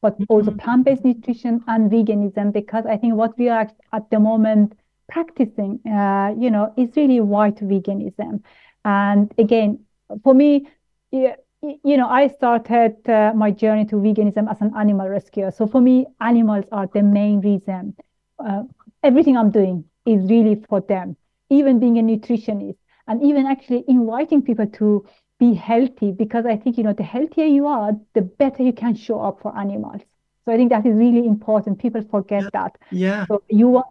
[0.00, 4.74] but also plant-based nutrition and veganism, because I think what we are at, the moment
[5.08, 8.42] practicing, uh, you know, is really white veganism.
[8.84, 9.80] And again,
[10.22, 10.66] for me,
[11.10, 11.36] yeah,
[11.84, 15.50] you know, I started uh, my journey to veganism as an animal rescuer.
[15.50, 17.94] So for me, animals are the main reason.
[18.38, 18.64] Uh,
[19.02, 21.16] everything I'm doing is really for them,
[21.50, 22.76] even being a nutritionist
[23.08, 25.06] and even actually inviting people to
[25.38, 28.94] be healthy because I think, you know, the healthier you are, the better you can
[28.94, 30.02] show up for animals.
[30.44, 31.78] So I think that is really important.
[31.78, 32.76] People forget that.
[32.90, 33.26] Yeah.
[33.26, 33.86] So you want,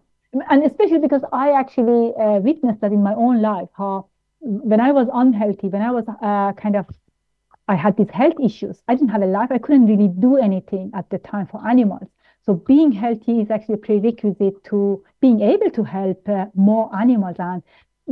[0.49, 4.07] and especially because I actually uh, witnessed that in my own life, how
[4.39, 6.85] when I was unhealthy, when I was uh, kind of,
[7.67, 8.81] I had these health issues.
[8.87, 9.51] I didn't have a life.
[9.51, 12.07] I couldn't really do anything at the time for animals.
[12.45, 17.37] So being healthy is actually a prerequisite to being able to help uh, more animals
[17.39, 17.63] and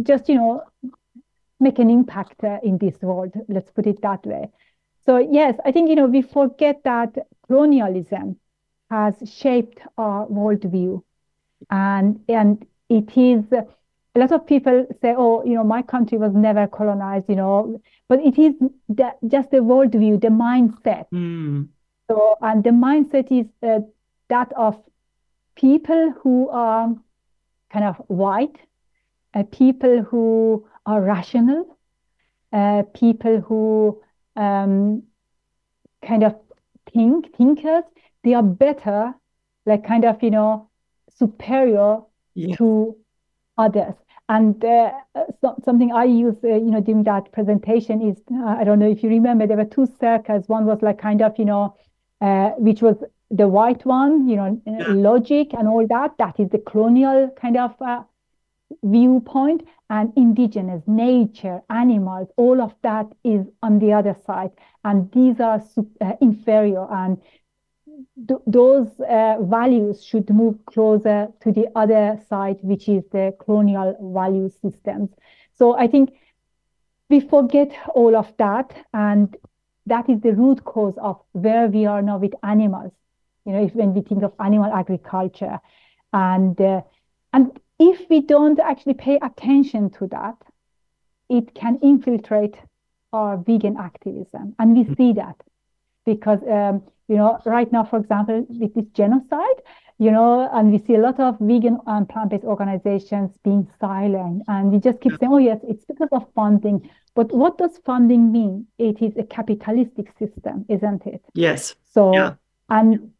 [0.02, 0.64] just, you know,
[1.60, 3.34] make an impact uh, in this world.
[3.48, 4.50] Let's put it that way.
[5.06, 8.38] So yes, I think, you know, we forget that colonialism
[8.90, 11.04] has shaped our worldview.
[11.70, 16.34] And, and it is, a lot of people say, oh, you know, my country was
[16.34, 17.82] never colonized, you know,
[18.14, 18.54] but it is
[19.28, 21.06] just the worldview, the mindset.
[21.12, 21.70] Mm.
[22.08, 23.80] So, and the mindset is uh,
[24.30, 24.80] that of
[25.56, 26.94] people who are
[27.72, 28.56] kind of white,
[29.34, 31.80] uh, people who are rational,
[32.52, 34.00] uh, people who
[34.36, 35.02] um,
[36.06, 36.36] kind of
[36.94, 37.84] think, thinkers,
[38.24, 39.16] they are better,
[39.66, 40.70] like kind of, you know,
[41.18, 42.02] superior
[42.36, 42.58] Yeah.
[42.58, 42.96] to
[43.58, 43.96] others.
[44.30, 44.92] And uh,
[45.42, 48.90] so, something I use, uh, you know, during that presentation is, uh, I don't know
[48.90, 50.48] if you remember, there were two circles.
[50.48, 51.76] One was like kind of, you know,
[52.22, 56.18] uh, which was the white one, you know, uh, logic and all that.
[56.20, 58.04] That is the colonial kind of uh,
[58.84, 59.68] viewpoint.
[59.90, 64.50] And indigenous, nature, animals, all of that is on the other side.
[64.84, 65.62] And these are
[66.02, 66.88] uh, inferior.
[66.92, 67.22] And
[68.28, 73.96] th- those uh, values should move closer to the other side, which is the colonial
[74.14, 75.10] value systems.
[75.54, 76.14] So I think
[77.10, 79.36] we forget all of that, and
[79.86, 82.92] that is the root cause of where we are now with animals.
[83.46, 85.60] You know, if when we think of animal agriculture,
[86.12, 86.82] and uh,
[87.34, 90.38] and if we don't actually pay attention to that,
[91.30, 92.56] it can infiltrate
[93.12, 95.36] our vegan activism, and we see that
[96.06, 99.60] because um, you know right now, for example, with this genocide,
[100.00, 104.72] you know, and we see a lot of vegan and plant-based organizations being silent, and
[104.72, 108.66] we just keep saying, "Oh yes, it's because of funding." But what does funding mean?
[108.80, 111.24] It is a capitalistic system, isn't it?
[111.36, 111.76] Yes.
[111.86, 112.34] So, Yeah.
[112.70, 113.12] and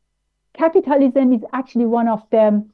[0.54, 2.66] capitalism is actually one of the,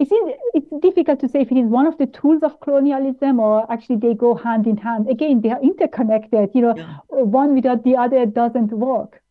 [0.00, 3.38] it's, in- it's difficult to say if it is one of the tools of colonialism
[3.38, 5.08] or actually they go hand in hand.
[5.08, 6.74] Again, they are interconnected, you know,
[7.08, 9.22] one without the other doesn't work.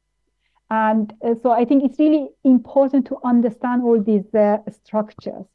[0.69, 5.45] And uh, so I think it's really important to understand all these uh, structures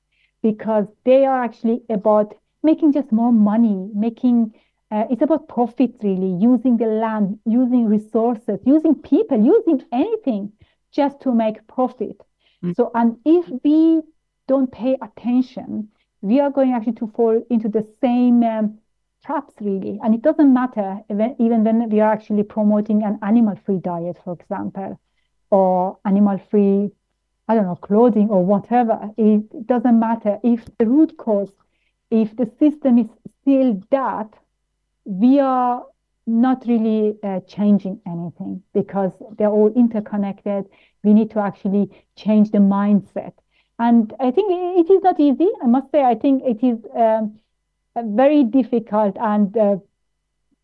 [0.42, 4.54] because they are actually about making just more money, making
[4.90, 10.52] uh, it's about profit really, using the land, using resources, using people, using anything
[10.92, 12.16] just to make profit.
[12.74, 14.00] So, and if we
[14.48, 15.88] don't pay attention,
[16.22, 18.78] we are going actually to fall into the same um,
[19.24, 19.98] traps really.
[20.02, 25.00] And it doesn't matter even, when we are actually promoting an animal-free diet, for example,
[25.50, 26.90] or animal-free,
[27.48, 29.10] I don't know, clothing or whatever.
[29.16, 31.52] It doesn't matter if the root cause,
[32.10, 33.08] if the system is
[33.42, 34.30] still that,
[35.04, 35.84] we are
[36.26, 40.66] not really uh, changing anything because they're all interconnected.
[41.02, 43.32] We need to actually change the mindset.
[43.78, 45.48] And I think it is not easy.
[45.62, 47.38] I must say, I think it is um,
[47.96, 49.76] very difficult and uh,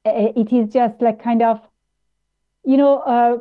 [0.04, 1.60] uh, it is just like kind of,
[2.64, 3.38] you know, uh,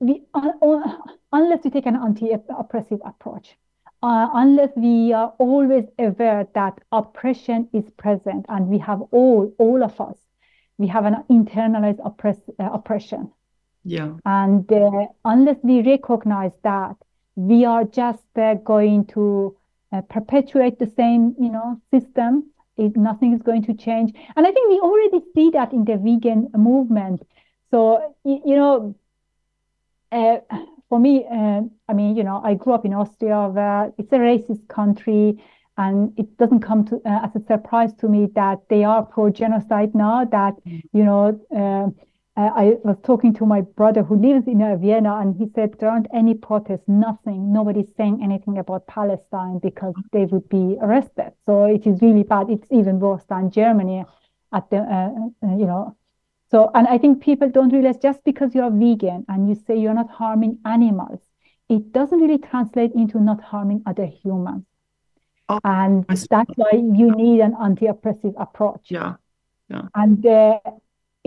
[0.00, 0.98] we, un-
[1.32, 3.56] unless we take an anti-oppressive approach,
[4.02, 9.82] uh, unless we are always aware that oppression is present and we have all, all
[9.82, 10.16] of us,
[10.78, 13.32] we have an internalized oppress, uh, oppression.
[13.84, 14.12] Yeah.
[14.24, 16.96] And uh, unless we recognize that,
[17.34, 19.56] we are just uh, going to
[19.92, 22.50] uh, perpetuate the same, you know, system.
[22.78, 24.12] It, nothing is going to change.
[24.36, 27.22] And I think we already see that in the vegan movement.
[27.70, 28.94] So, y- you know,
[30.12, 30.38] uh,
[30.88, 34.16] for me, uh, I mean, you know, I grew up in Austria, where it's a
[34.18, 35.42] racist country,
[35.76, 39.94] and it doesn't come to uh, as a surprise to me that they are pro-genocide
[39.94, 40.24] now.
[40.24, 40.54] That
[40.92, 41.40] you know,
[42.38, 45.74] uh, I was talking to my brother who lives in uh, Vienna, and he said
[45.80, 47.52] there aren't any protests, nothing.
[47.52, 51.32] Nobody's saying anything about Palestine because they would be arrested.
[51.46, 52.48] So it is really bad.
[52.48, 54.04] It's even worse than Germany
[54.52, 55.10] at the, uh,
[55.46, 55.96] uh, you know.
[56.48, 59.92] So, and I think people don't realize just because you're vegan and you say you're
[59.92, 61.18] not harming animals,
[61.68, 64.64] it doesn't really translate into not harming other humans.
[65.64, 68.90] And that's why you need an anti-oppressive approach.
[68.90, 69.14] Yeah.
[69.68, 69.88] Yeah.
[69.94, 70.60] And uh,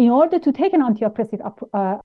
[0.01, 1.97] in order to take an anti-oppressive ap- uh,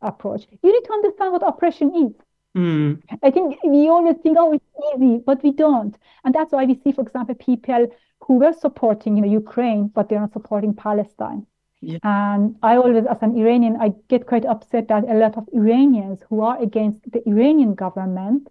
[0.00, 2.12] approach, you need to understand what oppression is.
[2.56, 3.02] Mm.
[3.26, 4.64] I think we always think, oh, it's
[4.94, 5.94] easy, but we don't.
[6.22, 7.88] And that's why we see, for example, people
[8.24, 11.44] who were supporting, you know, Ukraine, but they're not supporting Palestine.
[11.80, 11.98] Yeah.
[12.04, 16.20] And I always, as an Iranian, I get quite upset that a lot of Iranians
[16.28, 18.42] who are against the Iranian government,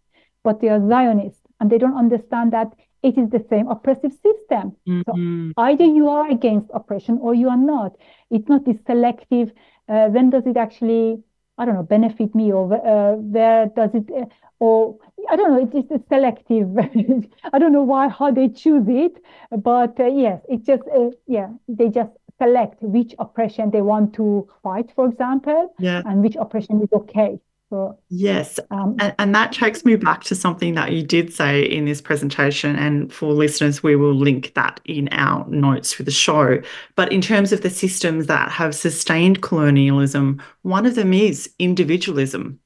[0.44, 2.70] but they are Zionists, and they don't understand that
[3.04, 4.76] it is the same oppressive system.
[5.06, 5.54] So Mhm.
[5.58, 7.96] either you are against oppression or you are not.
[8.32, 9.52] It's not this selective.
[9.90, 11.24] Uh, when does it actually,
[11.58, 14.26] I don't know, benefit me, or uh, where does it, uh,
[14.60, 14.98] or
[15.30, 15.62] I don't know.
[15.64, 16.70] It's just a selective.
[17.54, 21.50] I don't know why how they choose it, but uh, yes, it's just uh, yeah,
[21.68, 26.02] they just select which oppression they want to fight, for example, Yeah.
[26.06, 27.40] and which oppression is okay.
[27.74, 28.60] So Yes.
[28.70, 32.02] um, And, and that takes me back to something that you did say in this
[32.02, 32.76] presentation.
[32.76, 36.62] And for listeners, we will link that in our notes for the show.
[36.96, 42.60] But in terms of the systems that have sustained colonialism, one of them is individualism,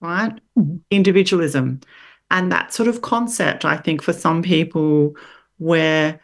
[0.00, 0.32] right?
[0.58, 0.80] Mhm.
[0.90, 1.78] Individualism.
[2.28, 5.14] And that sort of concept, I think, for some people,
[5.58, 6.18] where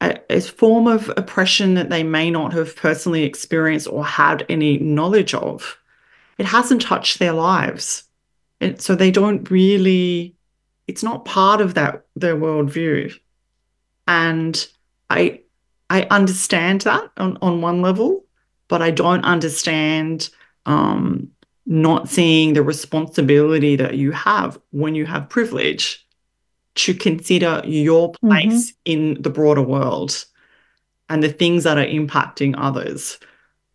[0.00, 4.78] a, a form of oppression that they may not have personally experienced or had any
[4.78, 5.77] knowledge of,
[6.38, 8.04] it hasn't touched their lives.
[8.60, 10.34] And so they don't really,
[10.86, 13.14] it's not part of that their worldview.
[14.06, 14.66] And
[15.10, 15.40] I
[15.90, 18.24] I understand that on, on one level,
[18.68, 20.28] but I don't understand
[20.66, 21.30] um,
[21.64, 26.06] not seeing the responsibility that you have when you have privilege
[26.74, 30.24] to consider your place in the broader world
[31.08, 33.18] and the things that are impacting others.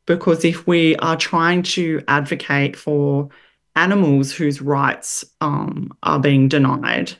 [0.05, 3.29] Because if we are trying to advocate for
[3.75, 7.13] animals whose rights um, are being denied,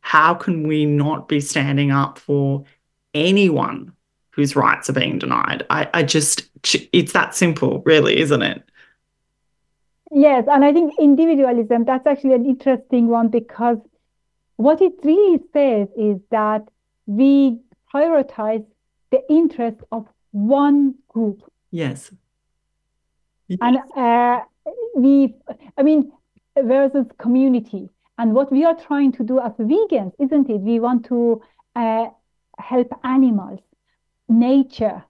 [0.00, 2.64] how can we not be standing up for
[3.14, 3.92] anyone
[4.30, 5.64] whose rights are being denied?
[5.70, 6.48] I, I just,
[6.92, 8.62] it's that simple, really, isn't it?
[10.10, 13.78] Yes, and I think individualism, that's actually an interesting one because
[14.56, 16.66] what it really says is that
[17.06, 17.58] we
[17.94, 18.64] prioritize
[19.10, 21.42] the interest of one group.
[21.70, 22.10] Yes.
[23.60, 24.40] And uh,
[24.94, 25.34] we,
[25.76, 26.12] I mean,
[26.56, 27.88] versus community.
[28.18, 30.60] And what we are trying to do as vegans, isn't it?
[30.60, 31.42] We want to
[31.74, 32.08] uh,
[32.58, 33.60] help animals,
[34.28, 35.02] nature.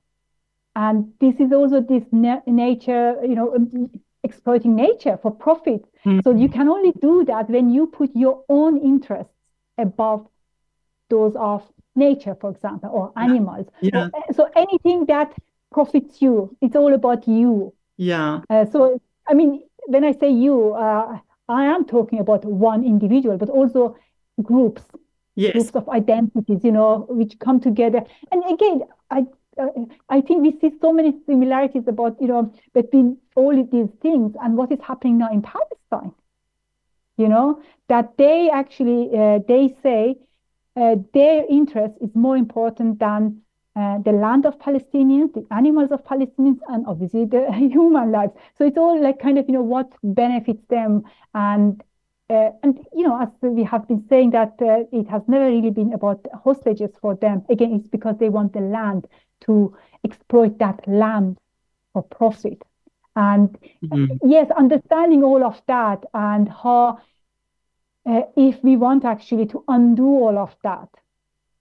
[0.76, 3.90] And this is also this na- nature, you know, um,
[4.22, 5.84] exploiting nature for profit.
[6.22, 9.32] So you can only do that when you put your own interests
[9.76, 10.26] above
[11.08, 11.62] those of
[11.96, 13.66] nature, for example, or animals.
[13.80, 14.08] Yeah.
[14.32, 15.34] So anything that
[15.72, 17.74] profits you, it's all about you.
[18.00, 18.40] Yeah.
[18.48, 18.98] Uh, so,
[19.28, 23.96] I mean, when I say you, uh, I am talking about one individual, but also
[24.42, 24.82] groups,
[25.36, 25.52] Yes.
[25.52, 28.02] groups of identities, you know, which come together.
[28.32, 29.26] And again, I
[29.58, 29.68] uh,
[30.08, 34.34] I think we see so many similarities about, you know, between all of these things
[34.42, 36.12] and what is happening now in Palestine.
[37.18, 40.16] You know, that they actually uh, they say
[40.76, 43.42] uh, their interest is more important than
[43.76, 48.32] uh, the land of Palestinians, the animals of Palestinians, and obviously the human lives.
[48.56, 51.02] So it's all like kind of you know what benefits them,
[51.34, 51.82] and
[52.30, 55.70] uh, and you know as we have been saying that uh, it has never really
[55.70, 57.42] been about hostages for them.
[57.48, 59.06] Again, it's because they want the land
[59.46, 61.38] to exploit that land
[61.92, 62.62] for profit.
[63.16, 64.18] And Mhm.
[64.24, 66.98] yes, understanding all of that and how
[68.06, 70.88] uh, if we want actually to undo all of that,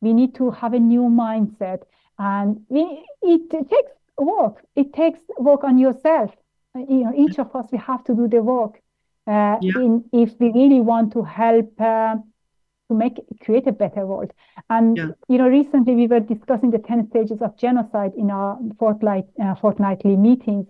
[0.02, 1.84] we need to have a new mindset.
[2.20, 4.64] And we, it takes work.
[4.76, 6.32] It takes work on yourself.
[6.76, 8.80] Uh, You know, each of us, we have to do the work
[9.28, 9.74] uh, Yeah.
[9.84, 12.16] in, if we really want to help uh,
[12.90, 14.32] to make create a better world.
[14.70, 15.12] And Yeah.
[15.28, 19.56] you know, recently we were discussing the 10 stages of genocide in our fortnight, uh,
[19.56, 20.68] fortnightly meetings.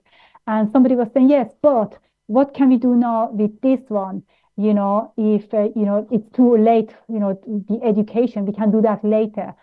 [0.48, 1.98] And somebody was saying, yes, but
[2.28, 4.24] what can we do now with this one?
[4.58, 7.34] You know, if, uh, you know, it's too late, you know,
[7.70, 9.56] the education, we can do that later.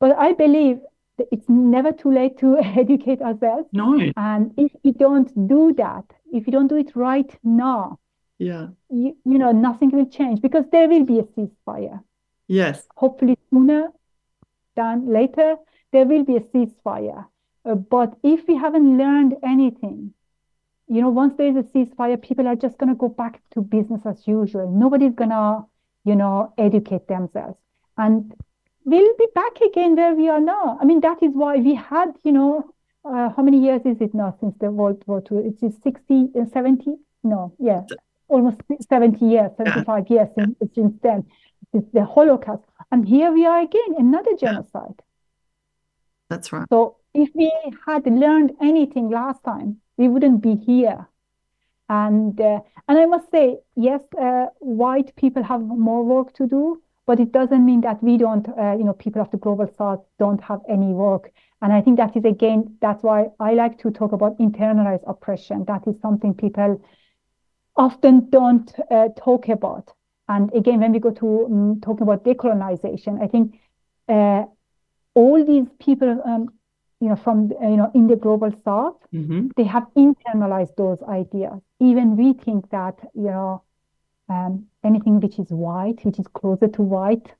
[0.00, 0.80] But I believe
[1.32, 3.68] it's never too late to educate ourselves.
[3.72, 3.98] No.
[4.16, 7.98] And if you don't do that, if you don't do it right now,
[8.38, 8.68] Yeah.
[8.90, 12.02] you, you know, nothing will change because there will be a ceasefire.
[12.46, 12.86] Yes.
[12.96, 13.88] Hopefully sooner
[14.76, 15.56] than later,
[15.92, 17.26] there will be a ceasefire.
[17.64, 20.14] Uh, but if we haven't learned anything,
[20.86, 23.60] you know, once there is a ceasefire, people are just going to go back to
[23.60, 24.70] business as usual.
[24.70, 25.64] Nobody's going to,
[26.04, 27.58] you know, educate themselves.
[27.96, 28.32] And
[28.88, 30.78] we'll be back again where we are now.
[30.80, 32.74] I mean, that is why we had, you know,
[33.04, 35.38] uh, how many years is it now since the World War II?
[35.48, 36.96] It's 60, uh, 70?
[37.22, 37.82] No, yeah,
[38.28, 41.24] almost 70 years, 75 years since, since then,
[41.72, 42.62] since the Holocaust.
[42.90, 45.02] And here we are again, another genocide.
[46.30, 46.66] That's right.
[46.70, 47.52] So if we
[47.86, 51.06] had learned anything last time, we wouldn't be here.
[51.90, 56.82] And uh, and I must say, yes, uh, white people have more work to do,
[57.08, 60.00] but it doesn't mean that we don't, uh, you know, people of the global south
[60.18, 61.32] don't have any work.
[61.62, 65.64] And I think that is again, that's why I like to talk about internalized oppression.
[65.66, 66.80] That is something people
[67.76, 69.92] often don't uh, talk about.
[70.28, 73.54] And again, when we go to um, talking about decolonization, I think
[74.08, 74.44] uh,
[75.14, 76.48] all these people, um,
[77.00, 79.50] you know, from you know in the global south, Mhm.
[79.56, 81.60] they have internalized those ideas.
[81.80, 83.62] Even we think that you know
[84.28, 87.32] um, anything which is white, which is closer to white,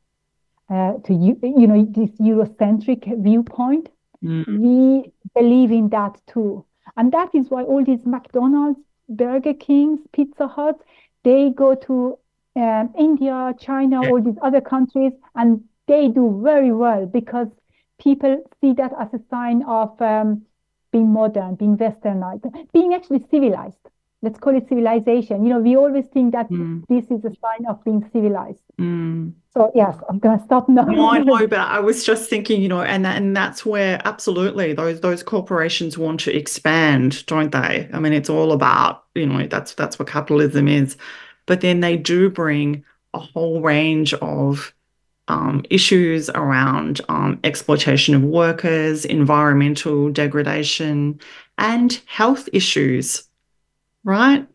[0.71, 3.89] uh, to you, you know, this Eurocentric viewpoint,
[4.25, 4.59] Mm.
[4.59, 6.65] we believe in that too.
[6.97, 10.83] And that is why all these McDonald's, Burger Kings, Pizza Huts,
[11.23, 12.19] they go to
[12.57, 17.47] um, India, China, all these other countries, and they do very well because
[17.99, 20.43] people see that as a sign of um,
[20.91, 23.85] being modern, being westernized, being actually civilized.
[24.21, 25.45] Let's call it civilization.
[25.45, 26.83] You know, we always think that Mm.
[26.89, 28.63] this is a sign of being civilized.
[28.81, 29.33] Mm.
[29.55, 30.83] So yes, I'm gonna stop now.
[30.85, 34.01] No, I know, but I was just thinking, you know, and that, and that's where
[34.05, 37.89] absolutely those those corporations want to expand, don't they?
[37.93, 40.97] I mean, it's all about, you know, that's that's what capitalism is.
[41.47, 44.75] But then they do bring a whole range of
[45.29, 51.21] um, issues around um, exploitation of workers, environmental degradation,
[51.59, 53.28] and health issues,
[54.05, 54.47] right?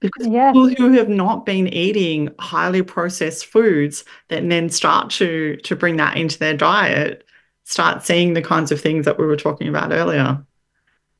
[0.00, 0.54] Because Yes.
[0.54, 5.96] people who have not been eating highly processed foods that then start to to bring
[5.98, 7.24] that into their diet,
[7.64, 10.44] start seeing the kinds of things that we were talking about earlier.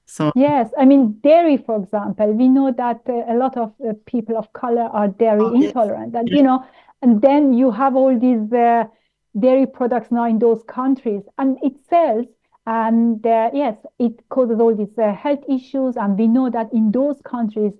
[0.06, 3.94] So Yes, I mean dairy, for example, we know that uh, a lot of uh,
[4.04, 5.74] people of color are dairy Oh, yes.
[5.74, 6.64] intolerant, and you know,
[7.02, 8.84] and then you have all these uh,
[9.38, 12.26] dairy products now in those countries, and it sells,
[12.66, 16.90] and uh, yes, it causes all these uh, health issues, and we know that in
[16.92, 17.72] those countries,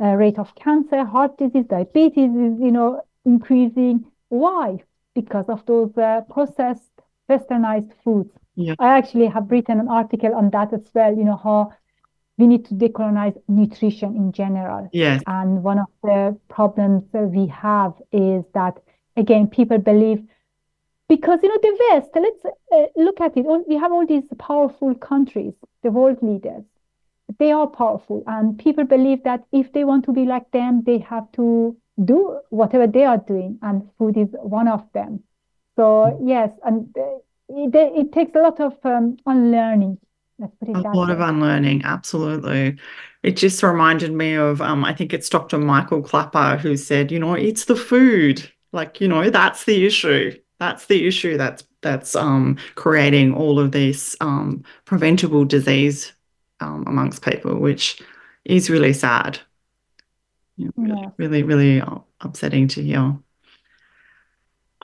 [0.00, 4.04] uh, rate of cancer, heart disease, diabetes is, you know, increasing.
[4.28, 4.78] Why?
[5.14, 6.90] Because of those uh, processed,
[7.30, 8.30] westernized foods.
[8.56, 8.74] Yeah.
[8.78, 11.72] I actually have written an article on that as well, you know, how
[12.38, 14.88] we need to decolonize nutrition in general.
[14.92, 18.78] yes, And one of the problems that we have is that,
[19.16, 20.22] again, people believe
[21.10, 23.44] because, you know, the West, let's uh, look at it.
[23.44, 26.62] All- We have all these powerful countries, the world leaders.
[27.38, 30.98] They are powerful, and people believe that if they want to be like them, they
[30.98, 31.76] have to
[32.12, 32.18] do
[32.50, 34.28] whatever they are doing, and food is
[34.60, 35.24] one of them.
[35.76, 39.98] So, yes, and uh, it, it takes a lot of um, unlearning.
[40.38, 42.78] Let's put it a lot of unlearning, absolutely.
[43.22, 45.58] It just reminded me of um, I think it's Dr.
[45.58, 48.50] Michael Klaper who said, you know, it's the food.
[48.72, 50.32] Like, you know, that's the issue.
[50.60, 56.12] That's the issue that's that's um creating all of this um preventable disease
[56.60, 58.00] um amongst people, which
[58.44, 59.40] is really sad.
[60.56, 61.08] You know, really, Yeah.
[61.16, 63.18] really, really uh, upsetting to hear.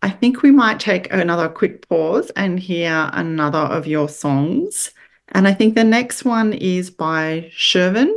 [0.03, 4.91] I think we might take another quick pause and hear another of your songs.
[5.29, 8.13] And I think the next one is by Shervin,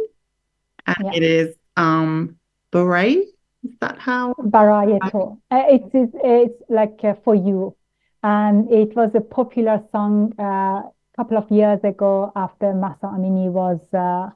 [0.87, 1.11] and Yeah.
[1.13, 2.37] it is um
[2.71, 3.25] Beret.
[3.63, 4.33] Is that how?
[4.39, 5.37] Barayeto.
[5.51, 7.75] Uh, it's, it's it's like uh, for you,
[8.23, 10.43] and it was a popular song uh,
[10.83, 14.29] a couple of years ago after Mahsa Amini was uh,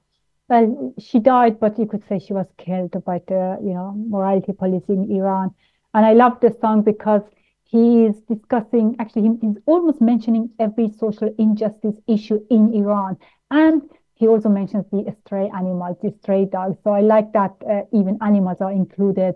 [0.50, 4.52] well, she died, but you could say she was killed by the you know morality
[4.54, 5.52] police in Iran.
[5.94, 7.24] And I love the song because
[7.64, 13.18] he is discussing actually he- he's almost mentioning every social injustice issue in Iran,
[13.52, 13.82] and
[14.24, 16.78] he also mentions the stray animals, the stray dogs.
[16.86, 19.36] So I like that uh, even animals are included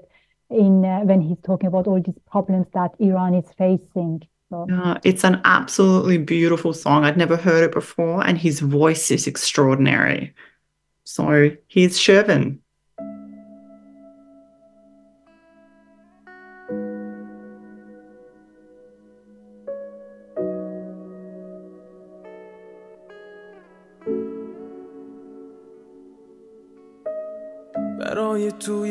[0.50, 4.22] in uh, when he's talking about all these problems that Iran is facing.
[4.50, 4.66] So
[5.04, 7.04] it's an absolutely beautiful song.
[7.04, 10.34] I'd never heard it before, and his voice is extraordinary.
[11.04, 12.60] So here's Shervin.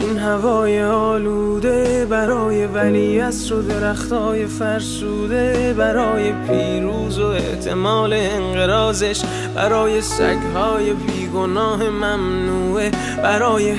[0.00, 9.20] این هوای آلوده برای ولی و درختای فرسوده برای پیروز و احتمال انقرازش
[9.54, 12.90] برای سگهای بیگناه ممنوعه
[13.22, 13.74] برای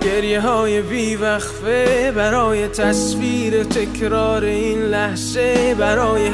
[0.00, 6.30] گریه های بیوقفه برای تصویر تکرار این لحظه برای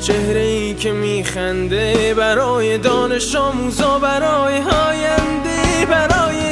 [0.00, 6.51] چهره ای که میخنده برای دانش آموزا برای آینده برای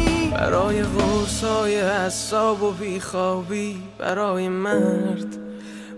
[0.31, 5.37] برای قرص های حساب و بیخوابی برای مرد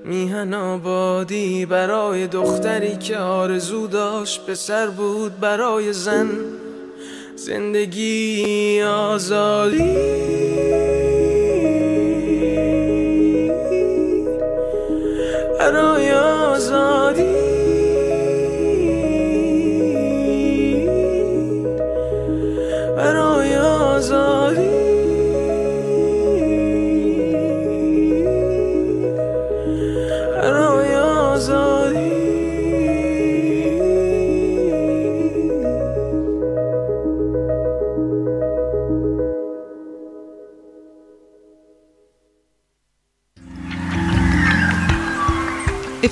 [0.06, 6.30] میهن آبادی برای دختری که آرزو داشت پسر بود برای زن
[7.36, 9.96] زندگی آزادی.
[15.60, 17.33] برای آزادی.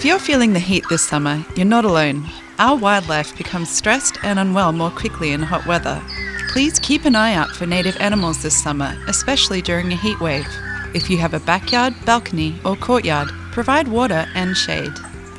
[0.02, 2.26] If you're feeling the heat this summer, you're not alone.
[2.58, 6.02] Our wildlife becomes stressed and unwell more quickly in hot weather.
[6.48, 10.48] Please keep an eye out for native animals this summer, especially during a heat wave.
[10.96, 14.96] If you have a backyard, balcony, or courtyard, provide water and shade.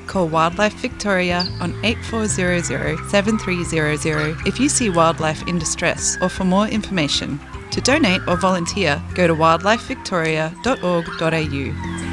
[0.06, 6.68] Call Wildlife Victoria on 8400 7300 if you see wildlife in distress or for more
[6.68, 7.40] information.
[7.72, 12.11] To donate or volunteer, go to wildlifevictoria.org.au.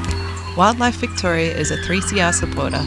[0.60, 2.82] Wildlife Victoria is a 3CR supporter.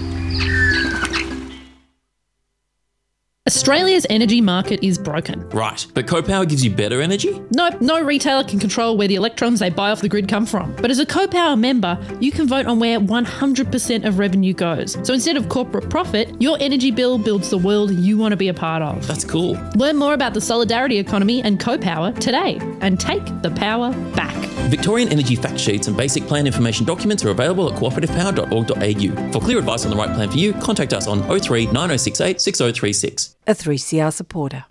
[3.47, 5.49] Australia's energy market is broken.
[5.49, 7.41] Right, but CoPower gives you better energy?
[7.57, 10.77] Nope, no retailer can control where the electrons they buy off the grid come from.
[10.77, 14.99] But as a CoPower member, you can vote on where 100% of revenue goes.
[15.03, 18.49] So instead of corporate profit, your energy bill builds the world you want to be
[18.49, 19.07] a part of.
[19.07, 19.59] That's cool.
[19.77, 24.42] Learn more about the solidarity economy and CoPower today and take the power back.
[24.69, 29.33] Victorian energy fact sheets and basic plan information documents are available at cooperativepower.org.au.
[29.33, 33.37] For clear advice on the right plan for you, contact us on 03 9068 6036.
[33.47, 34.65] A 3CR supporter.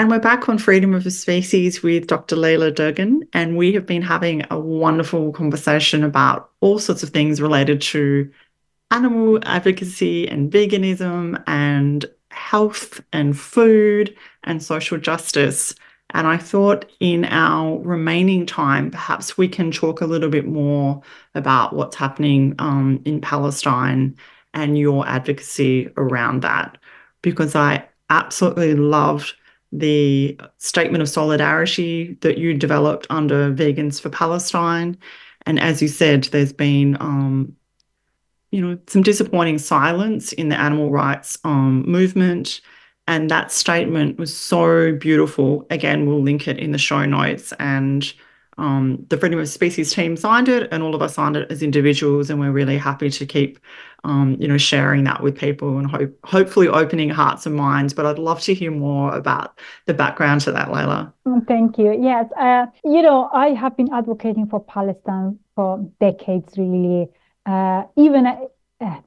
[0.00, 2.36] And we're back on Freedom of the Species with Dr.
[2.36, 7.40] Leila Dehghan, and we have been having a wonderful conversation about all sorts of things
[7.40, 8.30] related to
[8.92, 15.74] animal advocacy and veganism and health and food and social justice.
[16.14, 21.02] And I thought in our remaining time, perhaps we can talk a little bit more
[21.34, 24.16] about what's happening um, in Palestine
[24.54, 26.78] and your advocacy around that,
[27.20, 29.34] because I absolutely loved
[29.70, 34.96] the statement of solidarity that you developed under Vegans for Palestine.
[35.44, 37.54] And as you said, there's been um,
[38.50, 42.62] you know, some disappointing silence in the animal rights um, movement.
[43.08, 45.66] And that statement was so beautiful.
[45.70, 47.54] Again, we'll link it in the show notes.
[47.58, 48.12] And
[48.58, 51.62] um, the Freedom of Species team signed it, and all of us signed it as
[51.62, 52.28] individuals.
[52.28, 53.58] And we're really happy to keep,
[54.04, 57.94] um, you know, sharing that with people and hope, hopefully opening hearts and minds.
[57.94, 61.10] But I'd love to hear more about the background to that, Leila.
[61.24, 61.98] Oh, Thank you.
[61.98, 67.08] Yes, uh, you know, I have been advocating for Palestine for decades, really.
[67.46, 68.26] Uh, even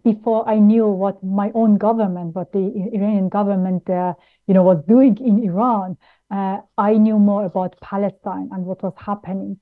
[0.03, 4.13] before I knew what my own government, what the Iranian government, uh,
[4.47, 5.97] you know, was doing in Iran,
[6.29, 9.59] uh, I knew more about Palestine and what was happening.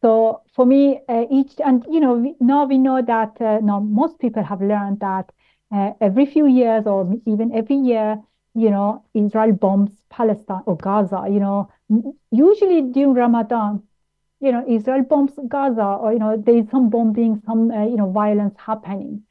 [0.00, 3.78] So for me, uh, each and you know we, now we know that uh, now
[3.80, 5.30] most people have learned that
[5.72, 8.20] uh, every few years or even every year,
[8.54, 11.24] you know, Israel bombs Palestine or Gaza.
[11.30, 11.70] You know,
[12.30, 13.82] usually during Ramadan,
[14.40, 17.96] you know, Israel bombs Gaza, or you know, there is some bombing, some uh, you
[17.96, 19.22] know, violence happening,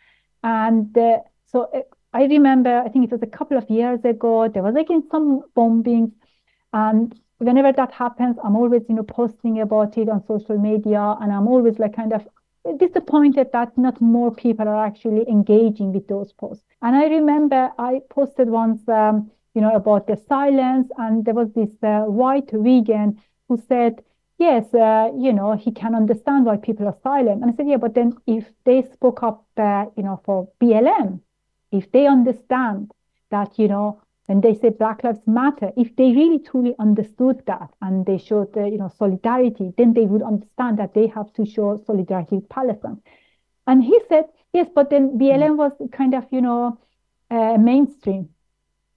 [0.43, 1.81] and uh, so uh,
[2.13, 5.43] I remember, I think it was a couple of years ago, there was again some
[5.55, 6.11] bombings,
[6.73, 11.31] and whenever that happens, I'm always you know posting about it on social media, and
[11.31, 12.27] I'm always like kind of
[12.77, 16.63] disappointed that not more people are actually engaging with those posts.
[16.81, 21.51] And I remember I posted once, um, you know, about the silence, and there was
[21.53, 24.03] this uh, white vegan who said
[24.41, 27.41] yes, uh, you know, he can understand why people are silent.
[27.41, 31.21] And I said, yeah, but then if they spoke up, uh, you know, for BLM,
[31.71, 32.91] if they understand
[33.29, 37.69] that, you know, when they say Black Lives Matter, if they really truly understood that
[37.81, 41.45] and they showed, uh, you know, solidarity, then they would understand that they have to
[41.45, 43.01] show solidarity with Palestine.
[43.67, 46.79] And he said, yes, but then BLM was kind of, you know,
[47.29, 48.29] uh, mainstream,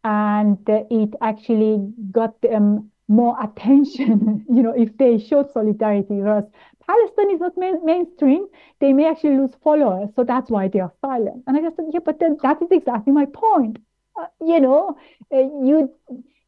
[0.03, 6.15] and uh, it actually got them more attention, you know, if they showed solidarity.
[6.15, 6.45] Whereas
[6.87, 8.47] Palestine is not main, mainstream,
[8.81, 11.43] they may actually lose followers, so that's why they are silent.
[11.47, 13.79] And I just said, yeah, but then that is exactly my point.
[14.21, 14.97] Uh, you know,
[15.33, 15.91] uh, you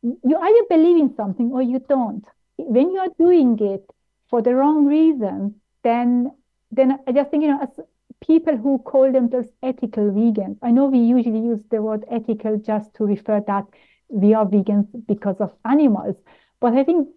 [0.03, 2.25] you either believe in something or you don't.
[2.59, 3.85] When you are doing it
[4.29, 6.31] for the wrong reason, then
[6.71, 7.81] then I just think you know, as
[8.27, 12.95] people who call themselves ethical vegans, I know we usually use the word ethical just
[12.95, 13.65] to refer that
[14.09, 16.17] we are vegans because of animals,
[16.61, 17.09] but I think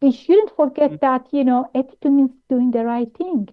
[0.00, 3.48] we shouldn't forget that you know ethical means doing the right thing,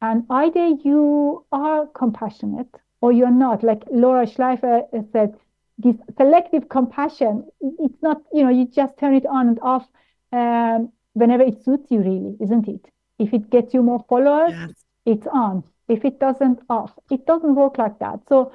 [0.00, 3.62] and either you are compassionate or you're not.
[3.62, 4.82] Like Laura Schleifer
[5.12, 5.34] said,
[5.78, 9.86] this selective compassion, it's not, you know, you just turn it on and off
[10.32, 12.86] um, whenever it suits you, really, isn't it?
[13.18, 14.72] If it gets you more followers, yes.
[15.06, 15.64] it's on.
[15.88, 16.92] If it doesn't, off.
[17.10, 18.20] It doesn't work like that.
[18.28, 18.52] So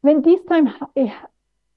[0.00, 0.72] when this time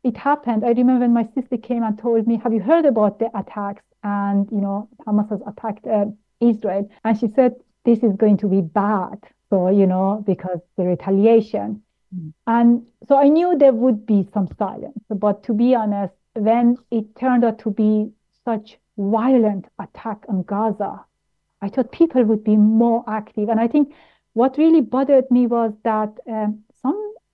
[0.04, 3.20] it, happened, I remember when my sister came and told me, "Have you heard about
[3.20, 6.06] the attacks?" And you know, Hamas has attacked uh,
[6.40, 10.86] Israel, and she said, "This is going to be bad." So you know, because the
[10.86, 11.84] retaliation.
[12.46, 15.00] And so I knew there would be some silence.
[15.10, 18.12] But to be honest, when it turned out to be
[18.44, 21.06] such violent attack on Gaza,
[21.62, 23.50] I thought people would be more active.
[23.50, 23.94] And I think
[24.34, 26.64] what really bothered me was that um,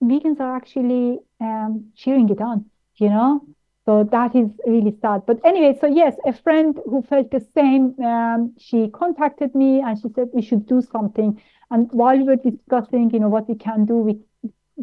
[0.02, 3.44] vegans are actually um, cheering it on, you know?
[3.84, 5.22] So that is really sad.
[5.26, 9.98] But anyway, so yes, a friend who felt the same, um, she contacted me and
[9.98, 11.40] she said we should do something.
[11.70, 14.18] And while we were discussing, you know, what we can do, we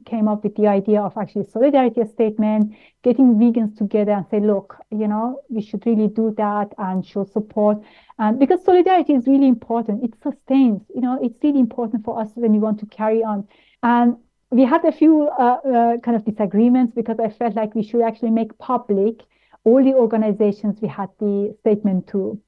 [0.05, 4.76] came up with the idea of actually solidarity statement, getting vegans together and say, look,
[4.91, 7.78] you know, we should really do that and show support.
[8.18, 12.30] And because solidarity is really important, it sustains, you know, it's really important for us
[12.36, 13.47] when we want to carry on.
[13.84, 14.18] And
[14.51, 18.01] we had a few uh, uh, kind of disagreements because I felt like we should
[18.01, 19.23] actually make public
[19.63, 22.39] all the organizations we had the statement to.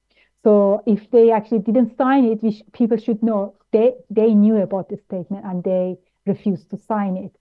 [0.43, 4.89] So if they actually didn't sign it, sh- people should know they they knew about
[4.89, 7.35] the statement and they refused to sign it.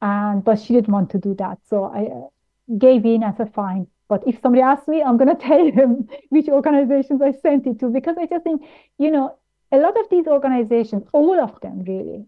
[0.00, 3.46] And but she didn't want to do that, so I uh, gave in as a
[3.46, 3.86] fine.
[4.08, 7.78] But if somebody asks me, I'm going to tell them which organizations I sent it
[7.80, 8.62] to because I just think,
[8.98, 9.36] you know,
[9.70, 12.26] a lot of these organizations, all of them really,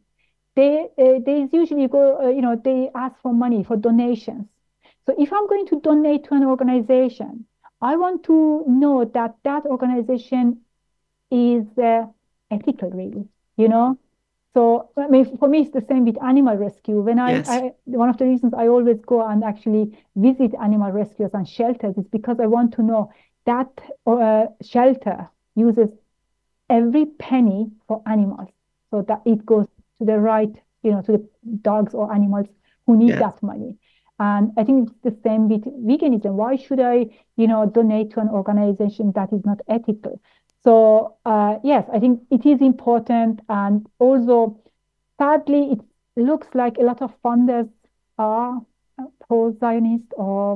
[0.57, 4.47] they uh, they usually go, uh, you know, they ask for money for donations.
[5.07, 7.47] So if I'm going to donate to an organization,
[7.81, 10.61] I want to know that that organization
[11.31, 12.07] is uh,
[12.51, 13.27] ethical, really.
[13.57, 13.99] You know,
[14.55, 17.01] so I mean, for me, it's the same with animal rescue.
[17.01, 17.49] When I, yes.
[17.49, 21.97] I, one of the reasons I always go and actually visit animal rescues and shelters
[21.97, 23.13] is because I want to know
[23.47, 23.69] that
[24.07, 25.91] uh, shelter uses
[26.69, 28.49] every penny for animals,
[28.91, 29.67] so that it goes
[30.01, 30.51] to the right,
[30.83, 31.29] you know, to the
[31.63, 32.49] dogs or animals
[32.87, 33.21] who need yes.
[33.21, 33.77] that money.
[34.19, 36.33] And I think it's the same with veganism.
[36.33, 40.21] Why should I, you know, donate to an organization that is not ethical?
[40.65, 44.61] So uh, yes, I think it is important, and also
[45.19, 45.81] sadly, it
[46.17, 47.71] looks like a lot of funders
[48.19, 48.61] are
[49.27, 50.53] pro-Zionist, or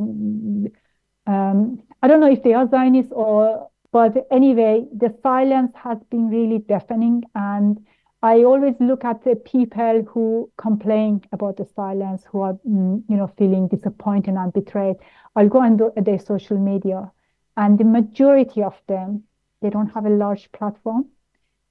[1.27, 6.29] um, I don't know if they are Zionist or, but anyway, the silence has been
[6.29, 7.83] really deafening, and
[8.25, 13.17] I always look at the people who complain about the silence, who are, mm, you
[13.19, 14.97] know, feeling disappointed and betrayed.
[15.37, 17.13] I'll go on their social media,
[17.59, 19.25] and the majority of them
[19.61, 21.11] they don't have a large platform.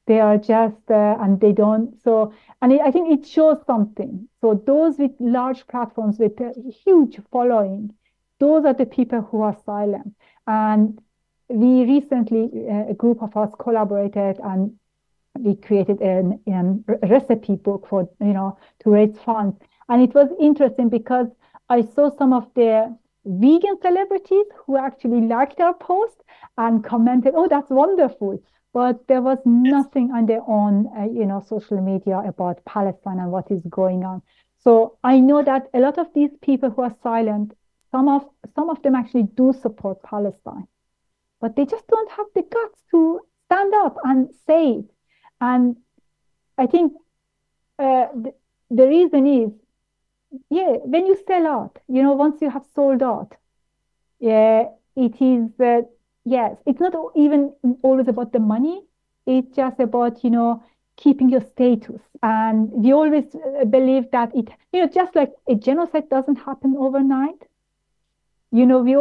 [0.06, 1.99] They are just, uh, and they don't.
[2.04, 4.28] So, and it, I think it shows something.
[4.41, 6.54] So, those with large platforms with a
[6.86, 7.93] huge following,
[8.39, 10.14] those are the people who are silent.
[10.45, 11.01] And
[11.49, 14.78] we recently, uh, a group of us collaborated and
[15.40, 19.58] we created an, an recipe book for, you know, to raise funds.
[19.90, 21.28] And it was interesting because
[21.70, 26.24] I saw some of the vegan celebrities who actually liked our post
[26.58, 28.40] and commented, "Oh, that's wonderful."
[28.74, 33.32] But there was nothing on their own, uh, you know, social media about Palestine and
[33.32, 34.22] what is going on.
[34.60, 37.54] So I know that a lot of these people who are silent,
[37.92, 40.68] some of some of them actually do support Palestine,
[41.40, 44.93] but they just don't have the guts to stand up and say it.
[45.44, 45.78] And
[46.58, 46.94] I think
[47.80, 48.34] uh, the,
[48.72, 49.52] the reason is,
[50.50, 53.36] yeah, when you sell out, you know, once you have sold out,
[54.20, 55.82] yeah, it is uh,
[56.26, 58.84] yes, it's not even always about the money.
[59.26, 60.64] It's just about, you know,
[60.98, 62.02] keeping your status.
[62.24, 66.76] And we always uh, believe that it, you know, just like a genocide doesn't happen
[66.78, 67.48] overnight.
[68.52, 68.96] you know, we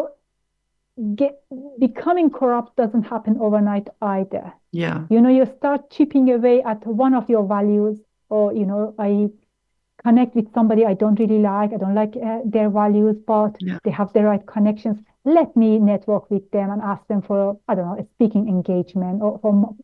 [1.15, 1.43] get
[1.79, 4.53] becoming corrupt doesn't happen overnight either.
[4.73, 5.07] Yeah.
[5.11, 9.31] You know, you start chipping away at one of your values, or you know, I
[10.03, 11.73] connect with somebody I don't really like.
[11.73, 13.79] I don't like uh, their values, but Yeah.
[13.85, 14.99] they have the right connections.
[15.25, 19.23] Let me network with them and ask them for, I don't know, a speaking engagement
[19.23, 19.75] or for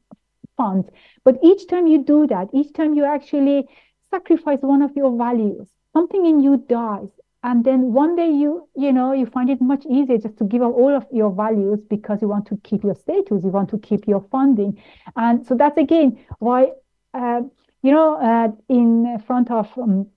[0.56, 0.88] funds.
[1.24, 3.68] But each time you do that, each time you actually
[4.10, 7.10] sacrifice one of your values, something in you dies.
[7.42, 10.62] And then one day you, you know, you find it much easier just to give
[10.62, 13.78] up all of your values because you want to keep your status, you want to
[13.78, 14.80] keep your funding.
[15.14, 16.72] And so that's again why,
[17.14, 17.42] uh,
[17.82, 20.08] you know, uh, in front of um,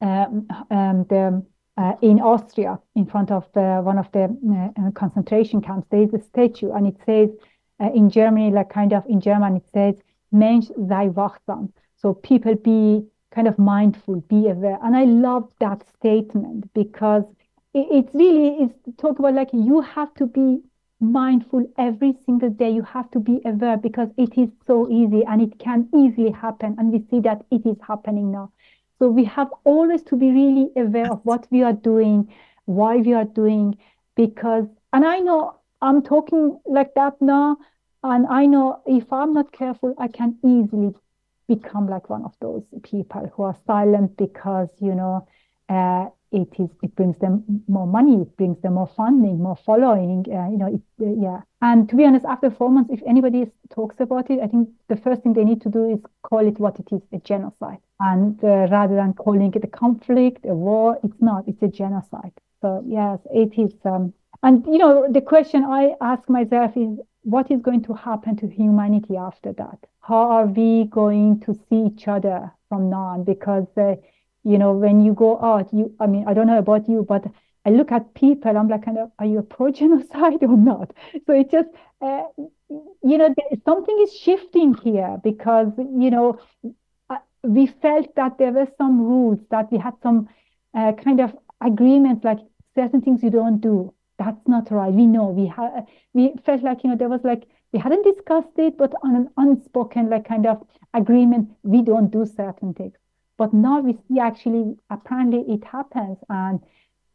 [0.00, 1.44] um, um, the
[1.76, 6.02] uh, in Austria, in front of the, one of the uh, uh, concentration camps, there
[6.02, 7.30] is a statue, and it says
[7.80, 9.96] uh, in Germany, like kind of in German, it says
[10.30, 15.82] "Mensch sei wachsam." So people be kind of mindful, be aware, and I love that
[15.98, 17.24] statement because
[17.74, 20.60] it, it really is talk about like you have to be
[21.00, 22.70] mindful every single day.
[22.70, 26.76] You have to be aware because it is so easy and it can easily happen,
[26.78, 28.52] and we see that it is happening now.
[28.98, 32.32] So we have always to be really aware of what we are doing,
[32.66, 33.76] why we are doing,
[34.14, 37.56] because, and I know I'm talking like that now,
[38.04, 40.94] and I know if I'm not careful, I can easily
[41.48, 45.26] become like one of those people who are silent because, you know,
[45.68, 50.24] uh, it is it brings them more money, it brings them more funding, more following,
[50.28, 51.40] uh, you know, it, uh, yeah.
[51.62, 54.96] And to be honest, after four months, if anybody talks about it, I think the
[54.96, 57.78] first thing they need to do is call it what it is, a genocide.
[58.00, 62.32] And uh, rather than calling it a conflict, a war, it's not, it's a genocide.
[62.60, 63.72] So yes, it is.
[63.84, 68.36] Um, and you know, the question I ask myself is, what is going to happen
[68.36, 69.78] to humanity after that?
[70.00, 73.24] How are we going to see each other from now on?
[73.24, 73.96] Because uh,
[74.44, 77.24] you know, when you go out, you, I mean, I don't know about you, but
[77.64, 80.92] I look at people, I'm like, kind of, are you pro genocide or not?
[81.26, 81.68] So it just,
[82.02, 82.24] uh,
[82.68, 86.38] you know, something is shifting here because, you know,
[87.08, 90.28] uh, we felt that there were some rules, that we had some
[90.74, 92.40] uh, kind of agreements, like
[92.74, 93.94] certain things you don't do.
[94.18, 94.92] That's not right.
[94.92, 98.56] We know we had, we felt like, you know, there was like, we hadn't discussed
[98.58, 100.62] it, but on an unspoken, like kind of
[100.94, 102.94] agreement, we don't do certain things.
[103.36, 106.18] But now we see actually, apparently it happens.
[106.28, 106.60] And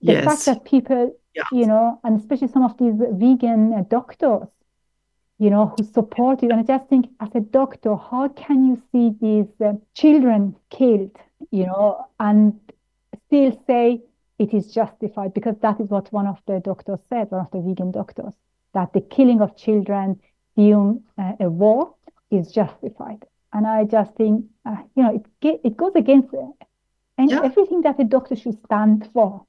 [0.01, 0.25] the Yes.
[0.25, 1.15] fact that people,
[1.51, 4.47] you know, and especially some of these vegan uh, doctors,
[5.37, 6.51] you know, who support it.
[6.51, 11.15] And I just think, as a doctor, how can you see these uh, children killed,
[11.51, 12.59] you know, and
[13.27, 14.01] still say
[14.39, 15.33] it is justified?
[15.33, 18.33] Because that is what one of the doctors said, one of the vegan doctors,
[18.73, 20.19] that the killing of children
[20.55, 21.95] during uh, a war
[22.31, 23.25] is justified.
[23.53, 26.51] And I just think, uh, you know, it it goes against uh,
[27.17, 29.45] and everything that a doctor should stand for.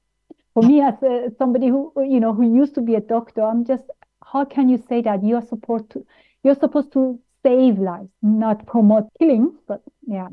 [0.53, 3.65] For me, as uh, somebody who you know who used to be a doctor, I'm
[3.65, 3.83] just
[4.23, 6.05] how can you say that you are supposed to
[6.43, 9.57] you're supposed to save lives, not promote killing?
[9.67, 10.29] But yeah,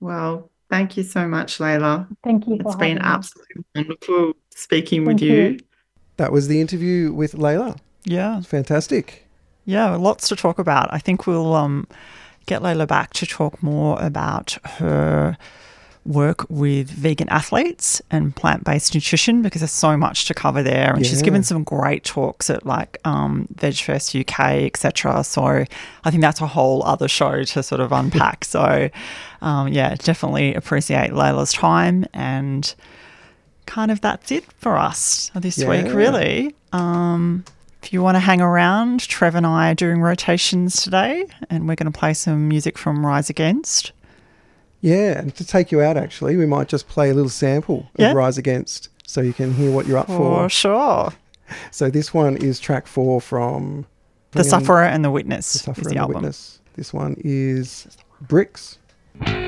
[0.00, 2.06] Well, thank you so much, Leila.
[2.24, 3.14] thank you for It's been having me.
[3.14, 5.34] absolutely wonderful speaking with you.
[5.34, 5.58] you.
[6.16, 7.76] That was the interview with Leila.
[8.04, 8.40] Yeah.
[8.42, 9.26] Fantastic.
[9.64, 10.92] Yeah, lots to talk about.
[10.92, 11.86] I think we'll um,
[12.46, 15.36] get Leila back to talk more about her
[16.06, 20.94] work with vegan athletes and plant based nutrition because there's so much to cover there.
[20.94, 25.22] And she's given some great talks at like um, VegFest UK, etc.
[25.22, 28.44] So I think that's a whole other show to sort of unpack.
[28.46, 28.88] so
[29.40, 32.74] um, yeah, definitely appreciate Leila's time and
[33.66, 36.54] kind of that's it for us this week, really.
[36.72, 37.44] Um,
[37.82, 41.76] if you want to hang around, Trev and I are doing rotations today, and we're
[41.76, 43.92] going to play some music from Rise Against.
[44.80, 48.00] Yeah, and to take you out, actually, we might just play a little sample of
[48.00, 48.12] Yeah.
[48.12, 50.44] Rise Against so you can hear what you're up for.
[50.44, 51.12] For sure.
[51.70, 53.86] So this one is track four from
[54.32, 56.14] The Sufferer and the Witness The Sufferer is and the the album.
[56.16, 56.60] Witness.
[56.74, 58.78] This one is Bricks.
[59.20, 59.47] Bricks